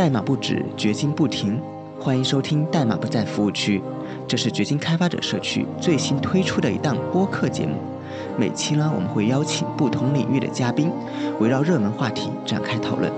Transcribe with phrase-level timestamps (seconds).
[0.00, 1.60] 代码不止，掘金不停。
[1.98, 3.82] 欢迎收听代码不在服务区，
[4.26, 7.74] 这是掘金开发者社区最新推出的一档播客节目。
[8.38, 10.90] 每期呢，我们会邀请不同领域的嘉宾，
[11.38, 13.12] 围绕热门话题展开讨论。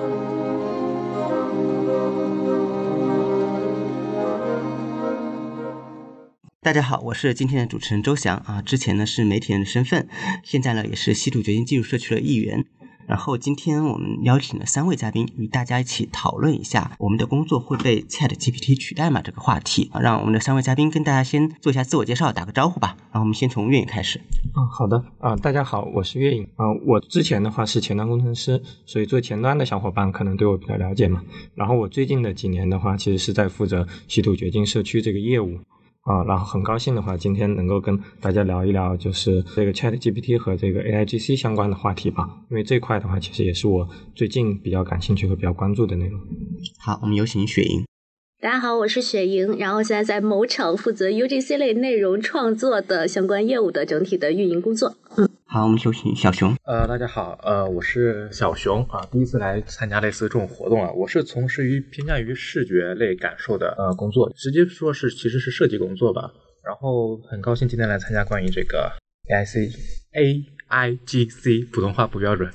[6.62, 8.60] 大家好，我是今天的主持人周翔啊。
[8.60, 10.08] 之前呢是媒体人的身份，
[10.42, 12.64] 现在呢也是稀土掘金技术社区的一员。
[13.12, 20.00] 然后今天我们邀请了三位嘉宾，与大家一起讨论一下我们的工作会被 Chat GPT 取代吗这个话题啊。
[20.00, 22.96] 让我们的三位嘉宾跟大家先做一下自我介绍，打个招呼吧。
[23.12, 24.18] 然后我们先从月影开始。
[24.56, 26.64] 嗯，好的啊，大家好，我是月影啊。
[26.86, 31.22] 我之前的话是前端工程师，所以做前端的小伙伴可能对我比较了解嘛。
[31.54, 35.58] 然后我最近的几年的话，其实是在负责稀土掘金社区这个业务。
[36.02, 42.28] 啊，然后很高兴的话，今天能够跟大家聊一聊，就是这个 Chat GPT 和这个 AIGC 相关的话题吧。
[42.50, 46.20] 因为这块的话，其实也是我最近比较感兴趣和比较关注的内容。
[46.78, 47.91] 好，我们有请雪莹。
[48.42, 54.96] 大家好，我是雪莹，然后现在在某厂负责 UGC 类内容创作的相关业务的整体的运营工作。
[55.16, 56.56] 嗯，好，我们有请小熊。
[56.64, 66.32] 呃，大家好，呃，我是小熊啊，第一次来参加类似这种活动啊，我是从事于偏向于视觉类感受的呃工作，直接说是其实是设计工作吧。
[66.66, 68.90] 然后很高兴今天来参加关于这个
[69.30, 69.70] AIC
[70.14, 72.50] A I G C 普通话不标准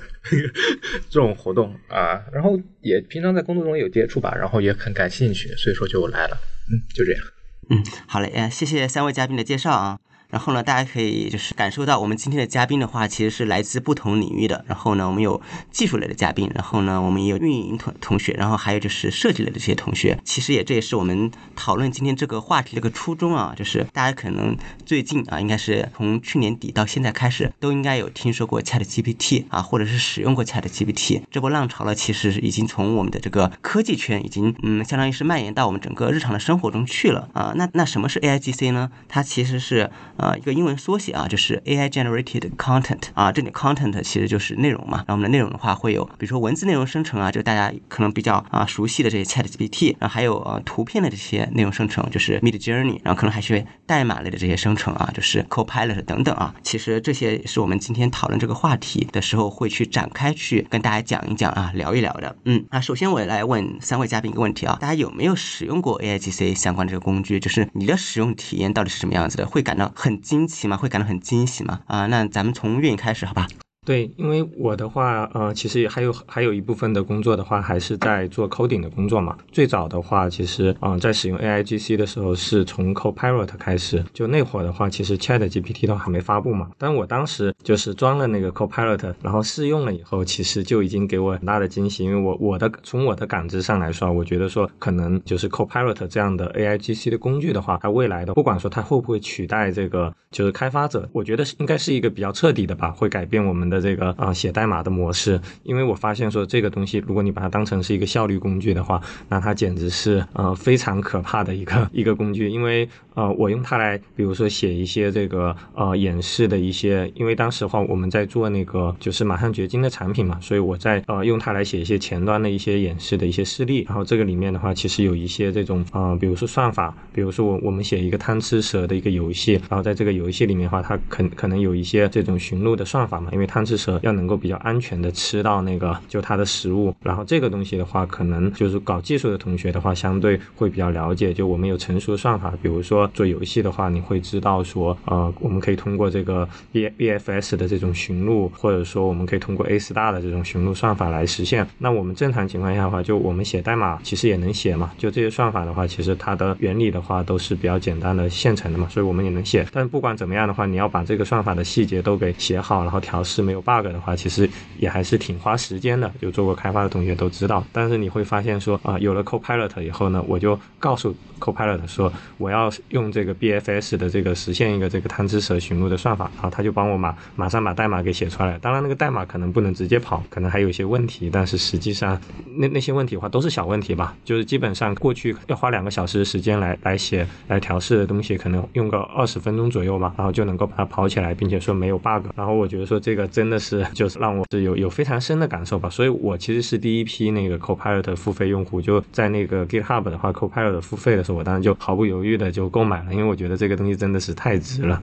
[1.08, 6.36] 这种活动啊，然后也平常在工作中有接触吧，然后也很感兴趣，所以说就来了，
[6.68, 7.22] 嗯，就这样，
[7.70, 10.00] 嗯，好嘞，呃，谢谢三位嘉宾的介绍啊。
[10.30, 14.64] 然后呢，大家可以就是感受到我们今天的嘉宾的话，其实是来自不同领域的。
[14.66, 20.18] 然后呢，我们有技术类的嘉宾，然后呢，我们也有运营同同学，然后还有就是设计类的这些同学。
[20.24, 31.22] 其实也这也是我们讨论今天这个话题的一个初衷啊，就是大家可能最近啊，应该是从去年底到现在开始，都应该有听说过 Chat GPT 啊，或者是使用过 Chat GPT。
[31.30, 37.52] 这波浪潮呢，其实已经从我们的这个科技圈已经嗯，相当于是蔓延到我们整个日常的生活中去了啊。
[37.56, 38.90] 那那什么是 AIGC 呢？
[39.08, 44.98] 它其实是呃，一个英文缩写啊，就是 AI generated content 啊，这里 content 其实就是内容嘛。
[44.98, 56.54] 然后我们的内容的话，会有比如说文字内容生成啊，就大家可能比较啊熟悉的这些 Chat GPT，然后还有呃图片的这些内容生成，就是 Mid Journey，然后可能还是代码类的这些生成啊，就是 Copilot 等等啊。
[56.62, 62.36] 其实这些是我们今天讨论这个话题的时候会去展开去跟大家讲一讲啊，聊一聊的。
[62.44, 67.38] 嗯，那首先我来问三位嘉宾一个问题啊，大家有没有使用过 AIGC 相关的这个工具？
[67.38, 69.46] 就是你的使用体验到底是什么样子的？
[69.46, 70.48] 会感到很很惊。
[70.48, 70.78] 奇嘛？
[70.78, 71.80] 会感到很惊喜嘛？
[71.86, 73.46] 啊，那咱们从运营开始，好吧？
[73.88, 79.34] 对，因为我的话，呃，其实还有还有一部分的工作的话，还是在做 coding 的工作嘛。
[79.50, 84.04] 最早的话，其实，嗯，在使用 AIGC 的时候，是从 Copilot 开始。
[84.12, 86.68] 就那会儿的话，其实 Chat GPT 都还没发布嘛。
[86.76, 92.04] 但我当时就是装了那个 Copilot，然后试用了以后，其实就已经给我很大的惊喜。
[92.04, 103.77] 因为我我的从我的感知上来说，我觉得说可能就是 Copilot 这样的 AIGC 的工具的话，它未来的不管说它会不会取代这个就是开发者，我觉得是应该是一个比较彻底的吧，会改变我们的。
[103.80, 112.48] 这个啊写代码的模式，因为我发现说这个东西，如果你把它当成是一个效率工具的话，那它简直是呃非常可怕的一个一个工具。
[112.48, 123.84] 因为呃我用它来，比如说写一些这个呃演示的一些，因为当时的话我们在做那个就是马上掘金的产品嘛，所以我在呃用它来写一些前端的一些演示的一些示例。
[123.88, 133.64] 然后这个里面的话，其实有一些这种啊，比如说算法，比如说我我们写一个贪吃蛇的一个游戏，然后在这个游戏里面的话，它可可能有一些这种寻路的算法嘛，因为贪。
[133.68, 141.34] 吃蛇要能够比较安全的吃到那个就它的食物，然后这个东西的话，可能就是搞技术的同学的话，相对会比较了解。
[141.34, 151.64] 就我们有成熟的算法，比如说做游戏的话，你会知道说，呃，我们可以通过这个 B B F S 的这种寻路，或者说我们可以通过 A star 的这种寻路算法来实现。
[151.78, 154.90] 那我们正常情况下的话，就我们写代码其实也能写嘛。
[154.98, 159.64] 就这些算法的话，其实它的原理的话都是比较简单的现成的嘛，所以我们也能写。
[159.72, 163.62] 但不管怎么样的话，你要把这个算法的细节都给写好，然后调试没有。
[163.68, 164.48] bug 的话，其实
[164.78, 166.10] 也还是挺花时间的。
[166.20, 167.62] 有做过开发的同学都知道。
[167.70, 178.58] 但是你会发现说啊，有了 Copilot 以后呢，我就告诉 Copilot 说，我要用用这个 BFS 的这个实现一个这个贪吃蛇寻路的算法，然后他就帮我马马上把代码给写出来。
[178.58, 182.20] 当然那个代码可能不能直接跑，可能还有一些问题，但是实际上
[182.56, 184.16] 那那些问题的话都是小问题吧。
[184.24, 192.26] 就是基本上过去要花两个小时的时间来来写来调试的东西，可能用个二十分钟左右吧，然后就能够把它跑起来，并且说没有 bug。
[192.34, 193.28] 然后我觉得说这个。
[193.38, 205.00] 真的是就是让我是有有非常深的感受吧，所以我其实是第一批那个 Copilot 付费用户，就在那个 GitHub 的话，Copilot 付费的时候，我当时就毫不犹豫的就购买了，因为我觉得这个东西真的是太值了。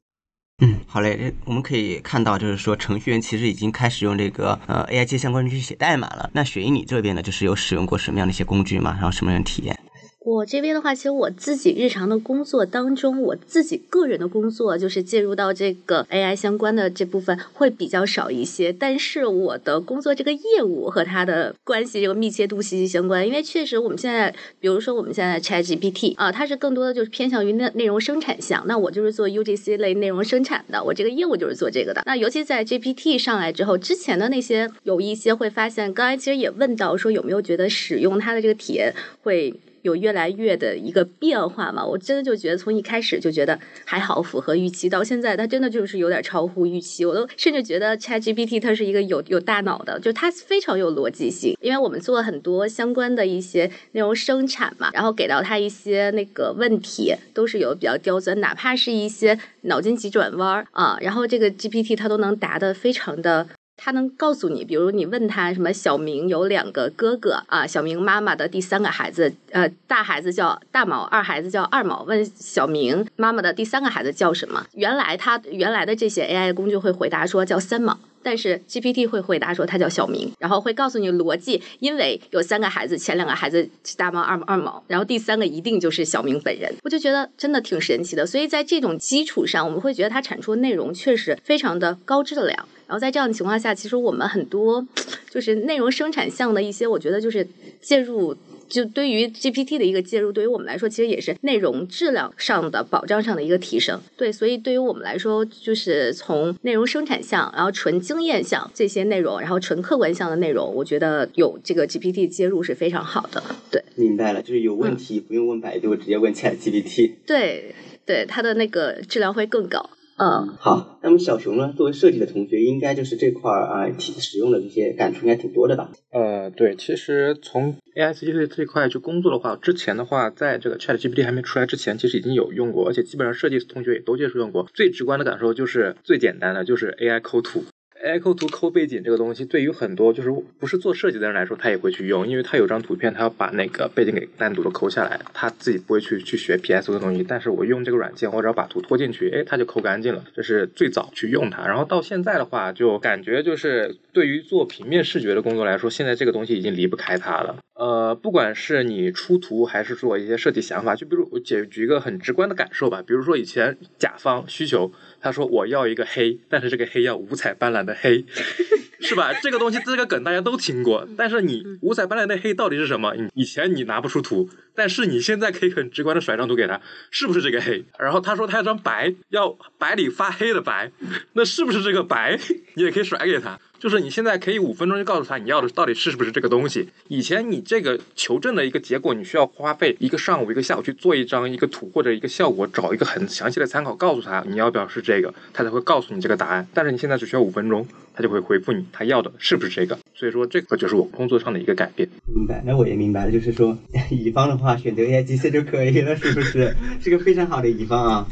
[0.62, 6.30] 嗯，好嘞，我们可以看到，就是说程序员其实已经开始用这个呃 AI 机相关工具写代码了。
[6.32, 8.92] 那雪姨，你这边呢，就是有使用过什么样的一些工具吗？
[8.94, 9.78] 然后什么样的体验？
[10.26, 18.72] 我这边的话，其实我自己日常的工作当中，我自己个人的工作就是介入到这个 AI 相关的这部分会比较少一些。
[18.72, 28.64] 但是我的工作这个业务和它的关系这个密切度息息相关，因为确实我们现在，比如说我们现在 ChatGPT 啊，它是更多的就是偏向于内内容生产项。
[28.66, 32.02] 那我就是做 UGC 类内容生产的，我这个业务就是做这个的。
[32.04, 39.54] 那尤其在 GPT 上来之后，之前的那些有一些会发现，刚才其实也问到说有没有觉得使用它的这个体验会。
[39.86, 41.86] 有越来越的一个变化嘛？
[41.86, 47.04] 我真的就觉得从一开始就觉得还好，符合预期，到现在它真的就是有点超乎预期。
[47.04, 51.56] 我都甚至觉得 ChatGPT 它是一个有有大脑的，就它非常有逻辑性。
[51.60, 63.46] 因为我们做了很多相关的一些内容生产嘛，然后给到它一些那个问题，都是有比较刁钻，哪怕是一些脑筋急转弯啊，然后这个 GPT 它都能答得非常的。
[63.76, 72.02] 他能告诉你，比如你问他什么，小明有两个哥哥啊，小明妈妈的第三个孩子，呃，大孩子叫大毛，二孩子叫二毛。
[72.04, 74.66] 问小明妈妈的第三个孩子叫什么？
[74.72, 86.74] 原来他原来的这些 AI 工具会回答说叫三毛，但是 GPT 会回答说他叫小明，然后会告诉你逻辑，因为有三个孩子，前两个孩子是大毛、二毛二毛，然后第三个一定就是小明本人。
[86.82, 92.68] 我就觉得真的挺神奇的，所以在这种基础上，我们会觉得它产出的内容确实非常的高质量。
[92.88, 94.84] 然后在这样的情况下，其实我们很多
[95.30, 97.46] 就是内容生产项的一些，我觉得就是
[97.80, 98.36] 介入，
[98.68, 104.00] 就对于 GPT 的一个介入，对于我们来说，其实也是内容质量上的保障上的一个提升。
[104.16, 113.42] 对，所以对于我们来说，就是从内容生产项，然后纯经验项这些内容，然后纯客观项的内容，我觉得有这个 GPT 介入是非常好的。
[113.70, 117.12] 对，明白了，就是有问题不用问百度，直接问 ChatGPT。
[117.26, 117.74] 对，
[118.04, 119.90] 对，它的那个质量会更高。
[120.18, 121.74] 嗯，好，那么小熊呢？
[121.76, 125.90] 作为设计的同学，应该就是这块儿啊，挺使用的这些感触应该挺多的吧？
[126.10, 134.66] 呃，对，其实从 AI 设计这块去工作的话，之前的话，在这个 ChatGPT 还没出来之前，其实已经有用过，而且基本上设计同学也都接触用过。
[134.72, 137.64] 最直观的感受就是最简单的，就是 AI 抠图。
[138.04, 147.24] AI 抠图抠背景这个东西，对于很多就是不是做设计的人来说，他也会去用，因为他有张图片，他要把那个背景给单独的抠下来，他自己不会去去学 PS 的东西。
[147.26, 150.24] 但是我用这个软件，我只要把图拖进去，哎，他就抠干净了。
[150.34, 157.56] 这是最早去用它，然后到现在的话，就感觉就是对于做平面视觉的工作来说，现在这个东西已经离不开它了。
[157.74, 164.92] 呃，不管是你出图还是做一些设计想法，就比如我举举一个很直观的感受吧，比如说以前甲方需求。
[165.26, 168.24] 他说我要一个黑，但是这个黑要五彩斑斓的黑，
[169.02, 169.32] 是吧？
[169.42, 173.12] 这个东西这个梗大家都听过，但是你五彩斑斓的黑到底是什么？
[173.34, 176.80] 以前你拿不出图，但是你现在可以很直观的甩张图给他，
[177.10, 177.84] 是不是这个黑？
[177.98, 180.92] 然后他说他要张白，要白里发黑的白，
[181.32, 182.38] 那是不是这个白？
[182.74, 183.58] 你也可以甩给他。
[183.86, 186.88] 就是你现在可以五分钟就告诉他你要的到底是不是这个东西。
[187.06, 196.66] 以前你这个求证的一个结果，你需要花费一个上午、一个下午去做一张一个图或者一个效果，找一个很详细的参考，告诉他你要不要是这个，他才会告诉你这个答案。
[196.74, 199.96] 但是你现在只需要五分钟，他就会回复你他要的是不是这个。
[200.16, 202.08] 所以说这个就是我工作上的一个改变。
[202.34, 203.78] 明白，那我也明白了，就是说
[204.10, 206.74] 乙方的话选择 AI GC 就可以了，是不是？
[207.00, 208.26] 是个非常好的乙方啊。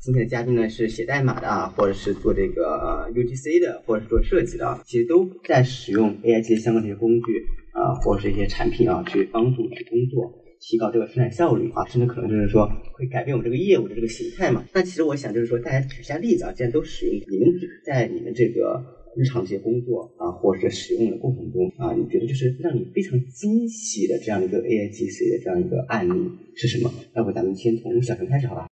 [0.00, 14.64] 今天的嘉宾呢是写代码的啊，或者是做这个 UGC 的，或者是做设计的，其实都在使用 AI 这些相关的一些工具啊，或者是一些产品啊，去帮助去工作，提高这个生产效率啊，甚至可能就是说会改变我们这个业务的这个形态嘛。
[14.72, 17.52] 那其实我想就是说，大家举一下例子啊，既然都使用，你们
[17.84, 18.80] 在你们这个
[19.16, 26.94] 日常这些工作啊，或者使用的过程中啊，你觉得就是让你非常惊喜的这样一个 AI GC 的这样一个案例是什么？
[27.16, 28.68] 要不咱们先从小陈开始好吧？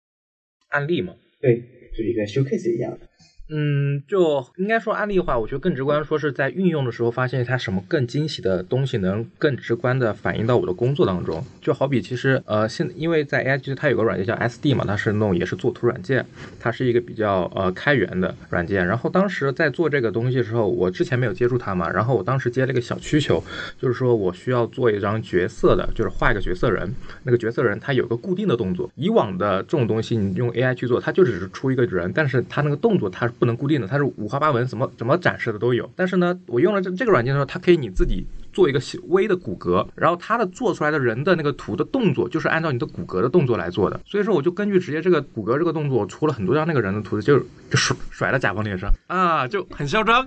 [0.69, 1.61] 案例嘛，对，
[1.91, 3.07] 就是一个 showcase 一样的。
[3.47, 11.45] 嗯，就应该说案例的话，我觉得更直观说是在运用的时候发现它什么更惊喜的东西，能更直观的反映到我的工作当中。
[11.61, 16.25] 就好比其实呃，现因为在 AI 其实它有个软件叫 SD 嘛，它是那种也是做图软件，
[16.59, 18.87] 它是一个比较呃开源的软件。
[18.87, 23.43] 然后当时在做这个东西的时候，我之前没有接触它嘛，然后我当时接了一个小需求，
[23.79, 28.89] 就是说我需要做一张角色的，就是画一个角色人，那个角色人他有个固定的动作。
[28.95, 35.89] 以往的这种东西你用 AI 去做，它就只是出一个人，但是它那个动作它不能固定的，它是五花八门，怎么怎么展示的都有。
[35.95, 38.25] 但是呢，我用了这这个软件的时候，它可以你自己
[38.55, 43.99] 做一个微的骨骼，然后它的做出来的人的那个图的动作就是按照你的骨骼的动作来做的。
[44.05, 47.37] 所以说我就根据直接这个骨骼这个动作，我出了很多张那个人的图，就
[47.69, 50.25] 就甩甩在甲方脸上啊，就很嚣张，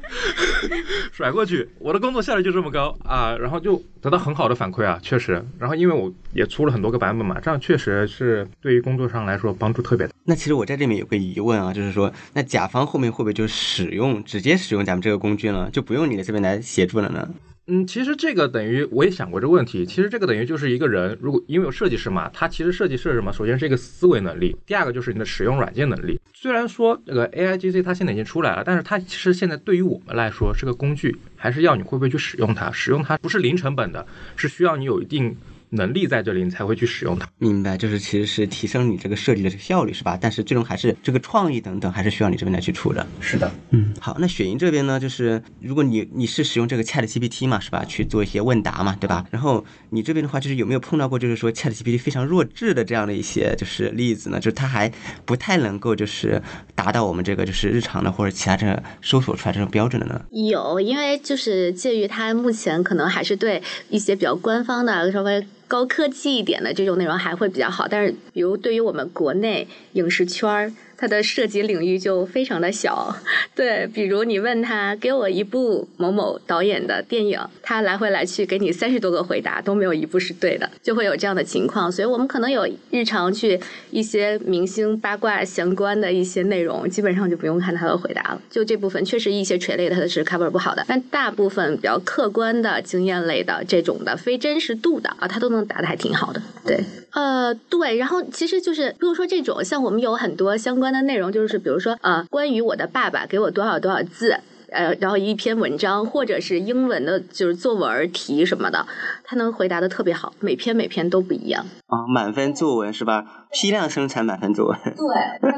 [1.11, 5.42] 甩过去，我的工作效率就这么高啊，然后就得到很好的反馈啊，确实。
[5.58, 10.12] 然后因为我也出了很多个版本嘛，这样确实是对于工作上来说帮助特别大。
[10.25, 17.26] 那其实我在这里面有个疑问啊，就是说，那甲方后面会不会就使用直接使用咱们这个工具呢，就不用你的这边来协助了呢？
[17.70, 19.84] 嗯，其实这个等于我也想过这个问题。
[19.84, 23.30] 其实这个等于就是一个人，如果因为有设计师嘛，他其实设计是什么？
[23.30, 26.18] 首先是一个思维能力，第二个就是你的使用软件能力。
[26.32, 32.70] 虽然说这个 A I G C 它现在已经出来了，但是它其实现在对于我们来说是个工具，还是要你会不会去使用它？
[32.72, 35.37] 使用它不是零成本的，是需要你有一定。
[35.70, 37.28] 能力在这里，你才会去使用它。
[37.38, 40.18] 明白，就是其实是提升你这个设计的这个效率，是吧？
[40.20, 43.06] 但是最终还是这个创意等等，还是需要你这边来去出的。
[43.20, 47.84] 是的，嗯，好，那雪莹这边呢，就是如果你你是使用这个 Chat GPT 嘛，是吧？
[47.84, 49.25] 去做一些问答嘛，对吧？
[49.30, 54.38] 然后你这边的话，就是有没有碰到过，就是说 Chat GPT 非常弱智的这样的一些就是例子呢？
[54.38, 54.90] 就是它还
[55.25, 56.40] 不太能够就是
[56.75, 60.20] 达到我们这个就是日常的或者其他这搜索出来这种标准的呢？
[60.30, 65.46] 有，因为就是介于它目前可能还是对一些比较官方的稍微。
[65.68, 70.72] 高科技一点的这种内容还会比较好，但是比如对于我们国内影视圈儿。
[71.00, 73.14] 它的涉及领域就非常的小，
[73.54, 81.90] 对，比如你问他给我一部某某导演的电影，他来回来去给你三十多个回答都没有一部是对的，就会有这样的情况。
[81.90, 83.60] 所以我们可能有日常去
[83.92, 88.42] 一些明星八卦相关的一些内容，基本上就不用看他的回答了。
[88.50, 96.42] 就这部分确实一些垂类的它是 cover 不好的，但大部分比较客观的经验类的这种的非真实度的啊，他都能答的还挺好的。
[96.66, 100.88] 对，呃，对，然后其实就是比如说这种像我们有很多相关。
[100.88, 108.86] 的内容就是，比如说，呃，关于我的爸爸给我多少多少字，呃，然后一篇文章或者是英文的，就是作文题什么的，
[109.22, 113.47] 他能回答的特别好，每篇每篇都不一样啊，满分作文是吧？
[113.52, 114.78] 批量生产满分作文。
[114.84, 115.50] 对，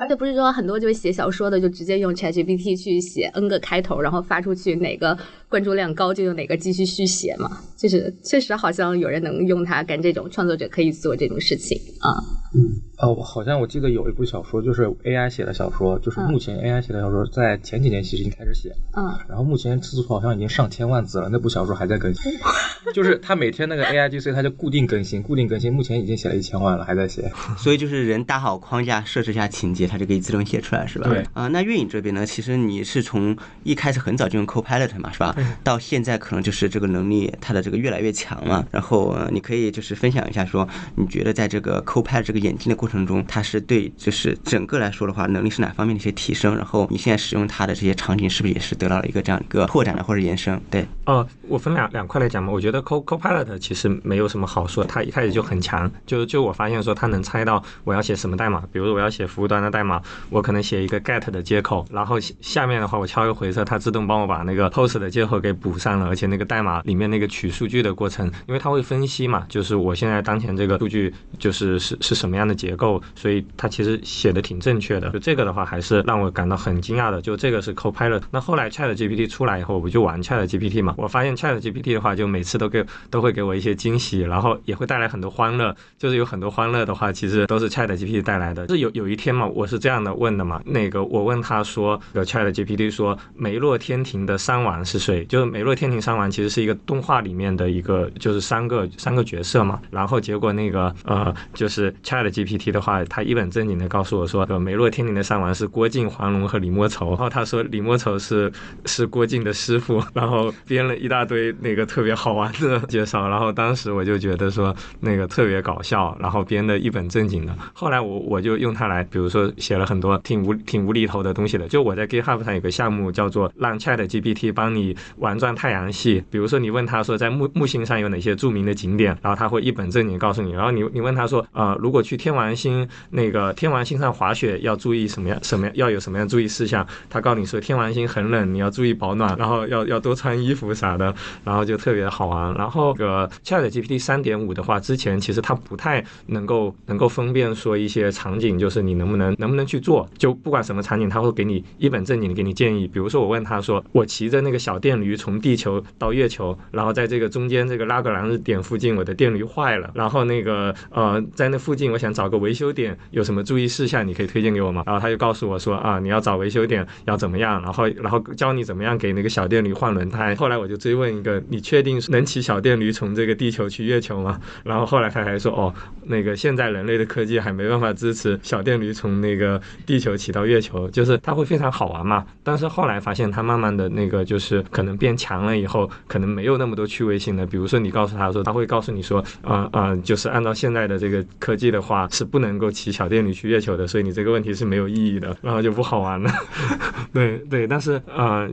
[0.00, 5.16] 而 且不是说很多就是写小说的就直接用 ChatGPT 去写 N 个开头，然后发出去哪个
[5.48, 12.08] 关注量高就用哪个继续续写嘛，就是确实好像有人能用它干这种创作者可以做这种事情啊。
[12.54, 12.80] 嗯。
[13.00, 22.32] 哦，好像我记得有一部小说，就是 AI 写的小说，就是目前 AI 写的小说，在前几年其实已经开始写，嗯，然后目前字数好像已经上千万字了，那部小说还在更新，
[22.92, 31.08] 就是他每天那个 AI GC 他就固定更新，固定更新，目前已经写了一千万了，还在写， 所以就是人搭好框架，设置一下情节，它就可以自动写出来，是吧？
[31.08, 35.34] 对，啊，那运营这边呢，其实你是从一开始很早就用 Copilot 嘛，是吧？
[35.62, 46.56] 到现在可能就是这个能力它的这个越来越强了，然后你可以就是分享一下，说你觉得在这个 Copilot 这个演进的过程中，它是对，就是整个来说的话，能力是哪方面的一些提升？
[46.56, 50.60] 然后你现在使用它的这些场景，是不是也是得到了一个这样一个拓展的或者延伸？
[50.70, 52.52] 对，哦，我分两两块来讲嘛。
[52.52, 55.90] 我觉得 Co Copilot 其实没有什么好说，它一开始就很强。
[56.06, 58.62] 就就我发现说，它能猜到我要写什么代码。
[58.72, 66.06] 比如我要写服务端的代码，我可能写一个 get 的接口，然后下面的话我敲一个回车，它自动帮我把那个 post 的接口给补上了。
[66.06, 73.44] 而且那个代码里面那个取数据的过程，因为它会分析嘛，就是我现在当前这个数据就是是是什么样的结构，所以。
[73.56, 77.20] 它其实写的挺正确的，就这个的话还是让我感到很惊讶的。
[77.20, 78.22] 就这个是 Copilot。
[78.30, 80.94] 那后来 Chat GPT 出来以后，我不就玩 Chat GPT 嘛？
[80.96, 85.74] 我发现 Chat GPT 的话，就每次都给都会给我一些惊喜，然后也会带来很多欢乐。
[85.98, 88.68] 就是有很多欢乐的话，其实都是 Chat GPT 带来的。
[88.68, 95.24] 是有有一天嘛，我是这样的问的嘛，那个我问他说，有 Chat GPT 说梅洛天庭的三王是谁？
[95.24, 99.80] 就是梅洛天庭三王其实是一个动画里面的一个，就是三个三个角色嘛。
[99.90, 103.48] 然后结果那个呃，就是 Chat GPT 的话，他一本。
[103.48, 107.08] 正经的告诉我说，梅洛天庭的三王是郭靖、黄蓉和李莫愁。
[107.08, 108.52] 然后他说李莫愁是
[108.84, 113.26] 是郭靖的师傅，然后编了一大堆那个特别好玩的介绍。
[113.26, 117.54] 然后当时我就觉得说那个特别搞笑，然后编的一本正经的。
[117.72, 121.66] 后来我我就用它来，比如说写了很多挺无挺无厘头的东西的。
[121.68, 126.22] 就我在 GitHub 上有个项目叫做让 Chat GPT 帮你玩转太阳系。
[126.30, 130.52] 比如说你问他说在木木星上有哪些著名的景点，然后他会一本正经告诉你。
[130.52, 133.48] 然后你你问他说呃如果去天王星那个。
[133.58, 135.38] 天王星上滑雪要注意什么样？
[135.42, 136.86] 什么要有什么样注意事项？
[137.08, 142.52] 他告诉你说，天王星很冷，你要注意保暖，然后要要多穿衣服啥的，然后就特别好玩。
[142.54, 152.88] 然后个 Chat GPT 三点五的话，之前其实它不太能够能够分辨说一些场景，就是你能不能能不能去做，就不管什么场景，他会给你一本正经的给你建议。
[152.88, 164.82] 比如说我问他说，我骑着那个小电电驴从地球到月球，然后在这个中间这个拉格朗日点附近，我的电驴坏了，然后那个呃，在那附近我想找个维修点，有什么注意事项你可以推荐给我吗？
[164.86, 170.34] 然后他就告诉我说啊，你要找维修点要怎么样，然后然后教你怎么样给那个小电驴换轮胎。
[170.36, 174.40] 后来我就追问一个，你确定能骑小电驴从这个地球去月球吗？
[174.64, 175.74] 然后后来他还说哦，
[176.06, 182.26] 那个现在人 类的科技还没办法支持小电驴从那个地球骑到月球，就是它会非常好玩嘛。
[182.42, 187.46] 但是后来发现它慢慢的那个就是可能变强了以后，可能没有那么多趣味性的。
[187.46, 196.30] 比如说你告诉他说，他会告诉你说，啊、啊、就是按照现在的这个科技的话，是不能够骑小电驴去月球的，所以你这个问题是没有意义的，然后就不好玩了。
[197.12, 198.48] 对对，但是呃，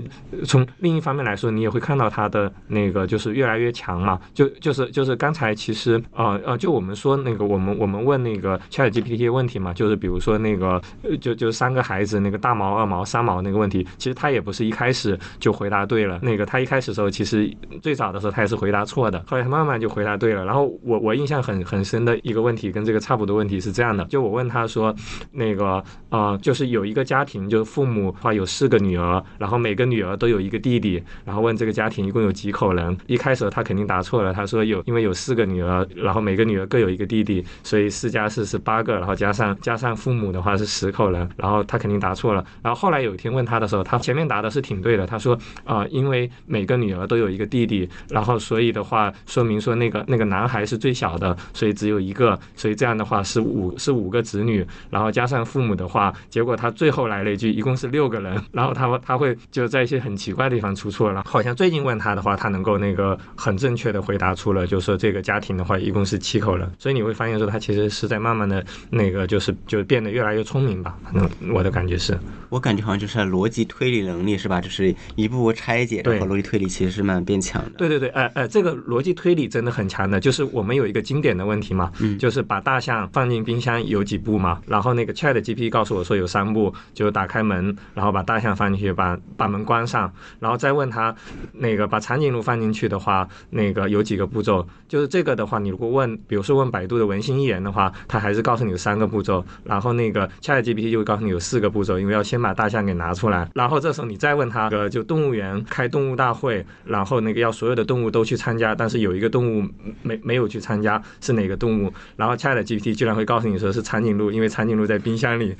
[0.45, 10.81] 从另一方面来说，你也会看到它的那个就是越来越强嘛，就就是就是刚才其实呃呃，就我们说那个我们我们问那个 Chat GPT 问题嘛，就是比如说那个
[11.21, 17.49] 就就三个孩子那个大毛、二毛、三毛那个问题，其实他也不是一开始就回答对了，那个他一开始时候其实
[17.81, 20.43] 最早的时候他也是回答错的，后来他慢慢就回答对了。
[20.43, 24.93] 然后我我印象很很深的一个问题跟这个差不多问题是这样的，就我问他说
[25.31, 32.97] 那个呃就是有一个家庭，就是父母的话有四个女儿，然后每个女儿都有一个弟弟，然后问这个家庭一共有几口人。
[33.05, 42.45] 一开始他肯定答错了，他说有，因为有四个女儿，然后每个女儿各有一个弟弟，所以四加四是八个，然后加上加上父母的话是十口人，然后他肯定答错了。
[42.61, 61.23] 然后后来有一天问他的时候，他前面答的是挺对的，他说啊、因为每个女儿都有一个弟弟，然后所以的话说明说那个那个男孩是最小的，所以只有一个，所以这样的话是五是五个子女，然后加上父母的话，结果他最后来了一句一共是六个人，然后他他会就在一些很奇怪的地方出错了。
[61.25, 72.17] 好像最近问他的话，他能够那个很正确的回答出了，就是说这个家庭的话一共是七口人，所以你会发现说他其实是在慢慢的那个就是就变得越来越聪明吧，反正我的感觉是。
[72.49, 74.61] 我感觉好像就是逻辑推理能力是吧？
[74.61, 77.71] 就是一步步拆解，对然后逻辑推理其实是慢慢变强的。
[77.77, 91.13] 对对对，呃呃，这个逻辑推理真的很强的，就是我们有一个经典的问题嘛，嗯就是把大象放进冰箱有几步嘛，然后那个 Chat GPT 告诉我说有三步，就打开门，然后把大象放进去，把把门关上，然后再问他
[91.51, 94.65] 那个把长颈鹿放进去的话，那个有几个步骤？
[94.87, 109.67] 就是这个的话，你如果问，比如说问百度的文心一言的话，它还是告诉你有三个步骤，然后那个 Chat GPT 就会告诉你有四个步骤，因为要先把大象给拿出来，然后这时候你再问他，呃，就动物园开动物大会，然后那个要所有的动物都去参加，但是有一个动物
[110.01, 111.91] 没没有去参加，是哪个动物？
[112.15, 115.55] 然后 Chat GPT 居然会告诉你说是长颈鹿，因为长颈鹿在冰箱里，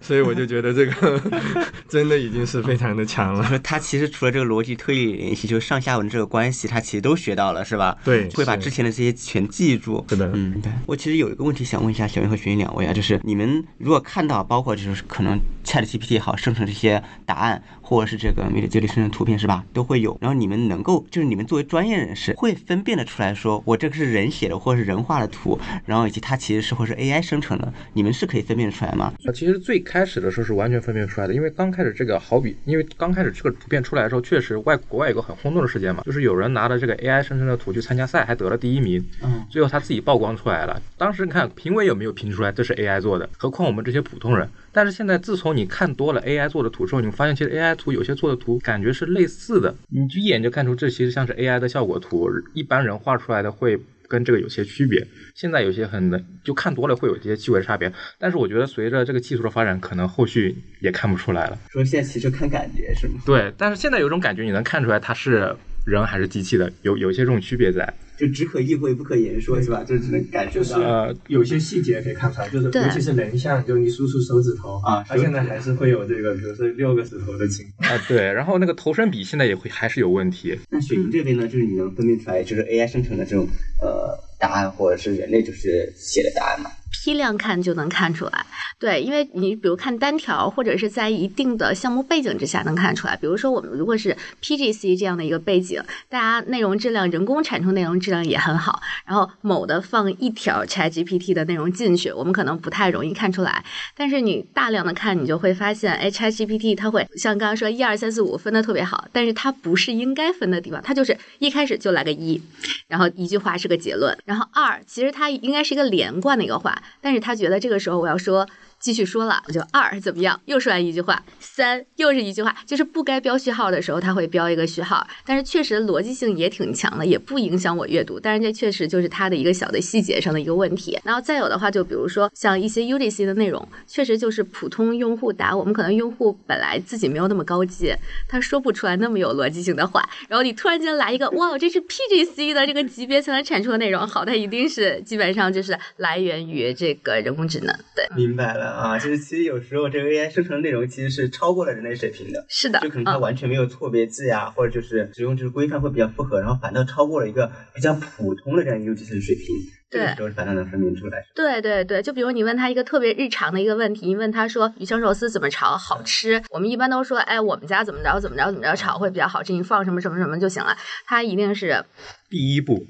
[0.00, 1.20] 所以我就觉得这个
[1.88, 3.42] 真的已经是非常的强了。
[3.44, 7.96] 说他其实除了这个逻辑推理联系，就是上下文这个关系，他其实都学到了，是吧？
[8.04, 10.04] 对会把之前的这些全记住。
[10.08, 10.70] 是的嗯，对。
[10.86, 20.18] 我其实有一个问题想问一下小云和学云两位啊，就是你们如果看到包括就是可能 Chat GPT 好生成这些答案，或者是这个 Mid Journey 生成图片是吧，都会有。
[20.20, 29.12] 然后你们能够就是你们作为专业人士会分辨得出来说，我这个是人写的或者是人画的图，然后以及它其实是或是 AI 生成的，你们是可以分辨得出来吗？
[29.24, 40.82] 呃，其实最开始的时候是完全分辨不出来的，因为刚开始这个好比，因为刚开始这个图片出来的时候，确实外国外有个很轰动的事件嘛，就是有人拿着这个 AI 生成的图去参加赛，还得了第一名，嗯，最后他自己曝光出来了。
[40.98, 43.30] 当时你看评委有没有评出来这是 AI 做的？
[43.38, 44.48] 何况我们这些普通人。
[44.76, 55.02] 但是现在自从你看多了 AI 做的图之后，你发现其实 AI 图有些做的图感觉是类似的，你就一眼就看出这其实像是 AI 的效果图，一般人画出来的会跟这个有些区别。
[55.34, 61.58] 现在有些很能就看多了会有一些细微的差别，但是我觉得随着这个技术的发展，可能后续也看不出来了。
[61.70, 63.14] 说现在其实看感觉是吗？
[63.24, 67.94] 对，但是现在有种感觉，你能看出来它是人还是机器的，有有一些这种区别在。
[68.18, 69.84] 就只可意会不可言说是吧？
[69.84, 70.80] 就只能感受到。
[70.80, 77.90] 呃，有些细节可以看出来，就是尤其是人像，就你数数手指头啊它现在还是会有这个，比如说六个指头的情况。
[77.90, 80.58] 啊，对，然后那个头身比现在也会还是有问题。
[80.70, 83.46] 那雪莹这边呢，就是你能分辨出来，就是 AI 生成的这种
[83.82, 86.70] 呃答案，或者是人类就是写的答案吗？
[87.06, 88.44] 批量看就能看出来。
[88.80, 93.16] 对，因为你比如看单条，或者是在一定的项目背景之下能看出来。
[93.16, 103.64] 比如说我们如果是 PGC 这样的一个背景，大家内容质量、人工产出内容质量也很好，然后某的放一条 ChatGPT 的内容进去，我们可能不太容易看出来。
[103.96, 112.42] 但是你大量的看，你就会发现，哎，ChatGPT 它会像刚刚说一二三四五分的特别好，但是它不是应该分的地方，它就是一开始就来个一，
[112.88, 118.46] 然后一句话是个结论，然后二其实它应该是一个连贯的一个话，但是他觉得这个时候我要说。
[118.86, 130.96] 继续说了，我就二怎么样，又说完一句话，三又是一句话，就是不该标序号的时候，它会标一个序号，但是确实逻辑性也挺强的，也不影响我阅读，但是这确实就是它的一个小的细节上的一个问题。
[131.02, 137.92] 然后再有的话，就比如说像一些 UGC 的内容，确实就是普通用户答我们可能用户本来自己没有那么高级，
[138.28, 148.06] 他说不出来那么有逻辑性的话，然后你突然间来一个，哇，这是 PGC 的这个级别才能产出的内容，好，它一定是基本上就是来源于这个人工智能，对。
[148.14, 148.75] 明白了。
[148.76, 159.46] 啊，就是其实有时候这个 AI 生成的内容其实是超过了人类水平的，是的，就可能它嗯完全没有错别字呀，或者就是使用就是规范会比较符合，然后反倒超过了一个比较普通的这样一个 UGC 的水平，
[159.90, 161.22] 这个对时候反倒能分辨出来。
[161.34, 170.76] 对对对，就比如你问他一个特别日常的一个问题，你问他说鱼香肉丝怎么炒好吃，我们一般都说，哎，我们家怎么着怎么着怎么着炒会比较好吃，你放什么什么什么就行了。
[171.06, 171.84] 他一定是，
[172.28, 172.84] 第一步，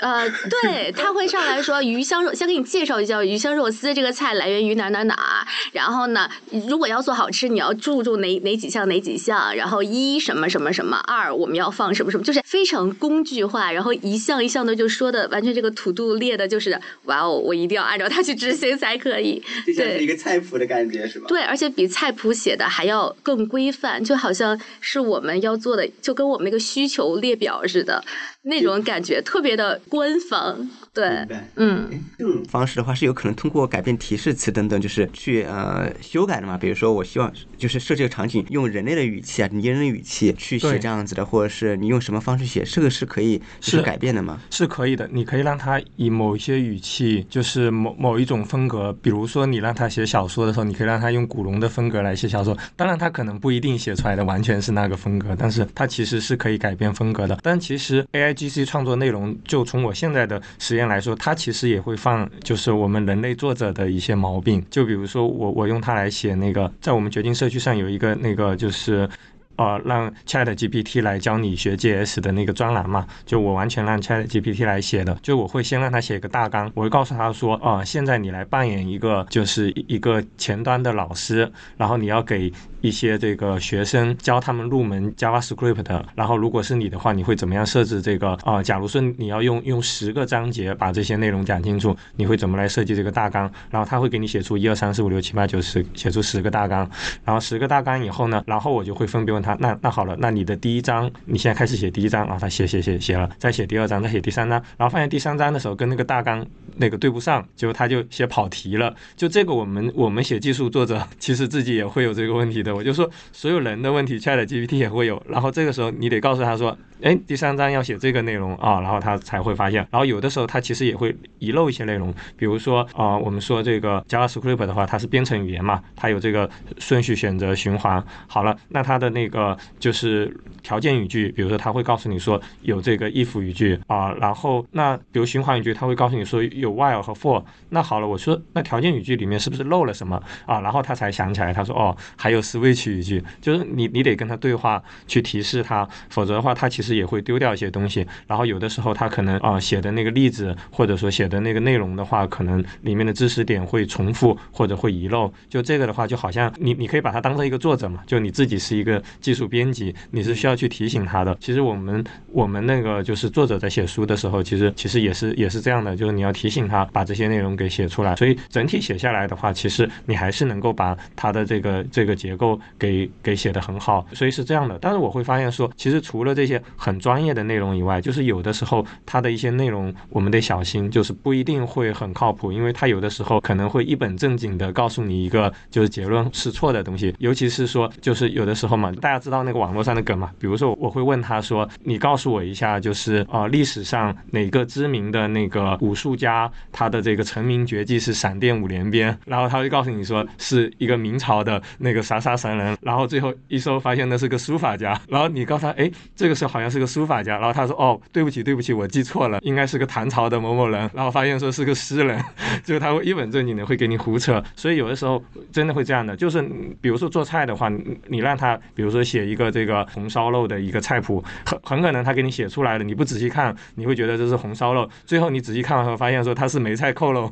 [0.00, 6.28] 呃，对，他会上来说鱼香肉，先给你介绍一下鱼香肉丝这个菜来源于哪哪哪，然后呢，
[6.68, 19.42] 如果要做好吃，你要注重哪哪几项哪几项，然后一什么什么什么，二我们要放什么什么，就是非常工具化，然后一项一项的就说的完全这个土度列的就是，哇哦，我一定要按照它去执行才可以。
[19.66, 21.24] 就像是一个菜谱的感觉，是吧？
[21.28, 28.04] 对，而且比菜谱写的还要更规范，就好像是我们要做的，就跟我们那个需求列表似的，
[28.42, 30.68] 那种感觉特别的官方。
[30.94, 31.26] 对。
[31.56, 36.58] 嗯，这种方式的话，是有可能通过改变提示词等等，就是去呃修改的嘛。
[36.58, 44.40] 比如说，我希望就是设这个场景用人类的语气啊，拟人的语气去写这样子的，或者是你用什么方式写，这个是可以是是改变的吗？
[44.50, 52.56] 是可以的，你可以让他以某一些语气，就是某某一种风格，比如说你让他写小说的时候，你可以让他用古龙的风格来写小说。
[52.76, 57.38] 当然，他可能不一定写出来的完全是那个风格，但是他其实是可以改变风格的。
[57.42, 64.64] 但其实 A I G C 创作内容，就从我现在的实验来说，它其实也会放就是我们人类作者的一些毛病。
[64.70, 69.08] 就比如说我我用它来写那个，在我们掘金社区上有一个那个就是。
[69.56, 82.50] 呃，让 Chat GPT 来教你学 JS 的那个专栏嘛，就我完全让 Chat GPT 来写的，就我会先让他写个大纲，我会告诉他说，啊、现在你来扮演一个就是一个前端的老师，然后你要给
[82.82, 93.50] 一些这个学生教他们入门 JavaScript 的，然后如果是你的话，你会怎么样设置这个啊、假如说你要用用十个章节把这些内容讲清楚，你会怎么来设计这个大纲？
[93.70, 96.88] 然后他会给你写出一二三四五六七八九十，写出十个大纲，
[97.24, 106.44] 然后十个大纲以后呢，然后我就会分别问他，那那好了，那你的第一章，你现在开始写第一章，然后他写写写写了，再写第二章，再写第三章，然后发现第三章的时候跟那个大纲
[106.76, 108.94] 那个对不上，结果他就写跑题了。
[109.16, 128.02] 就这个我们我们写技术作者其实自己也会有这个问题的，我就说所有人的问题，Chat GPT 也会有，然后这个时候你得告诉他说，哎，第三章要写这个内容啊，然后他才会发现，然后有的时候他其实也会遗漏一些内容，比如说啊、我们说这个 JavaScript 的话，它是编程语言嘛，它有这个顺序选择循环。
[128.28, 137.42] 好了，那它的那个就是条件语句，比如说它会告诉你说有这个 if 语句啊、然后那比如循环语句，它会告诉你说有 while 和 for。
[137.70, 140.60] 那好了，我说那条件语句里面是不是漏了什么啊？
[140.60, 148.06] 然后他才想起来，他说哦，还有 switch 语句，就是你你得跟他对话去提示他，否则的话他其实也会丢掉一些东西。
[148.26, 155.32] 然后有的时候他可能啊、写的那个例子或者说写的那个内容的话，可能里面的知识点会重复或者会遗漏。
[155.48, 161.36] 就这个的话，就好像你你可以把它当成一个作者嘛，就你自己是一个技术编辑，你是需要去提醒他的。
[161.40, 168.16] 其实我们我们那个就是作者在写书的时候，其实其实也是也是这样的，就是你要提醒他把这些内容给写出来。
[168.16, 174.06] 所以整体写下来的话，其实你还是能够把它的这个这个结构给给写得很好。
[174.12, 174.78] 所以是这样的。
[174.80, 212.18] 但是我会发现说，其实除了这些很专业的内容以外，就是有的时候它的一些内容我们得小心，就是不一定会很靠谱，因为它有的时候可能会一本正经的告诉你一个就是结论是错的东西，尤其是说就是有的时候嘛，大家知道那个网络上的梗嘛，比如说我会问他说，你告诉我一下，就是呃历史上哪个知名的那个武术家他的这个成名绝技是闪电五连鞭，然后他会告诉你说是一个明朝的那个啥啥神人，然后最后一搜发现那是个书法家，然后你告诉他，哎，这个时候好像是个书法家，然后他说哦，对不起对不起，我记错了，应该是个唐朝的某某人，然后发现说是个诗人，
[212.64, 216.42] 就是他会一本正经的会给你胡扯，所以有的时候真的会这样的，就是
[216.80, 217.70] 比如说做菜的话，
[218.08, 227.30] 你让他比如说写一个这个红烧肉的一个菜谱，很很可能他给你写出来了，你不仔细看，你会觉得这是红烧肉，最后你仔细看完后发现说它是梅菜扣肉，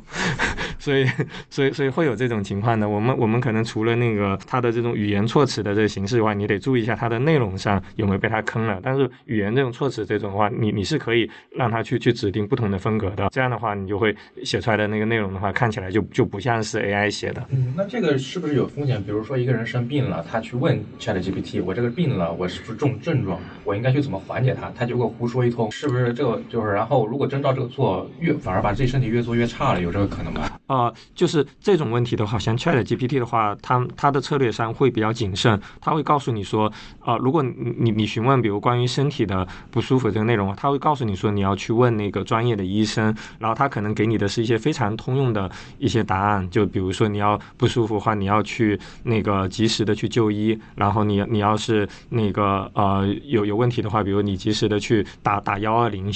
[0.81, 1.05] 所以
[1.49, 2.89] 所以所以会有这种情况的。
[2.89, 8.79] 我们我们可能除了那个它的这种语言措辞的这个形式以外，你得注意一下它的内容上有没有被它坑了。
[8.83, 13.29] 但是语言这种措辞这种的话，你你是可以让它去去指定不同的风格的。
[13.29, 17.45] 这样的话，你就会写出来的那个内容的话，看起来就就不像是 AI 写的。
[17.51, 19.01] 嗯，那这个是不是有风险？
[19.03, 23.39] 比如说一个人生病了，他去问 ChatGPT，我这个病了，我是不是重症状？
[23.63, 24.71] 我应该去怎么缓解它？
[24.75, 26.71] 他就会胡说一通，是不是这个就是？
[26.71, 30.49] 然后如果真照这个做，越反而把自己身体越做越差了，有这个可能吗？
[30.71, 56.09] 啊，就是这种问题的话，像 ChatGPT 的话，它它的策略上会比较谨慎，它会告诉你说，啊，如果你你你询问比如关于身体的不舒服这个内容，它会告诉你说你要去问那个专业的医生，然后他可能给你的是一些非常通用的一些答案，就比如说你要不舒服的话，你要去那个及时的去就医，然后你你要是那个呃有有问题的话，比如你及时的去打打幺二零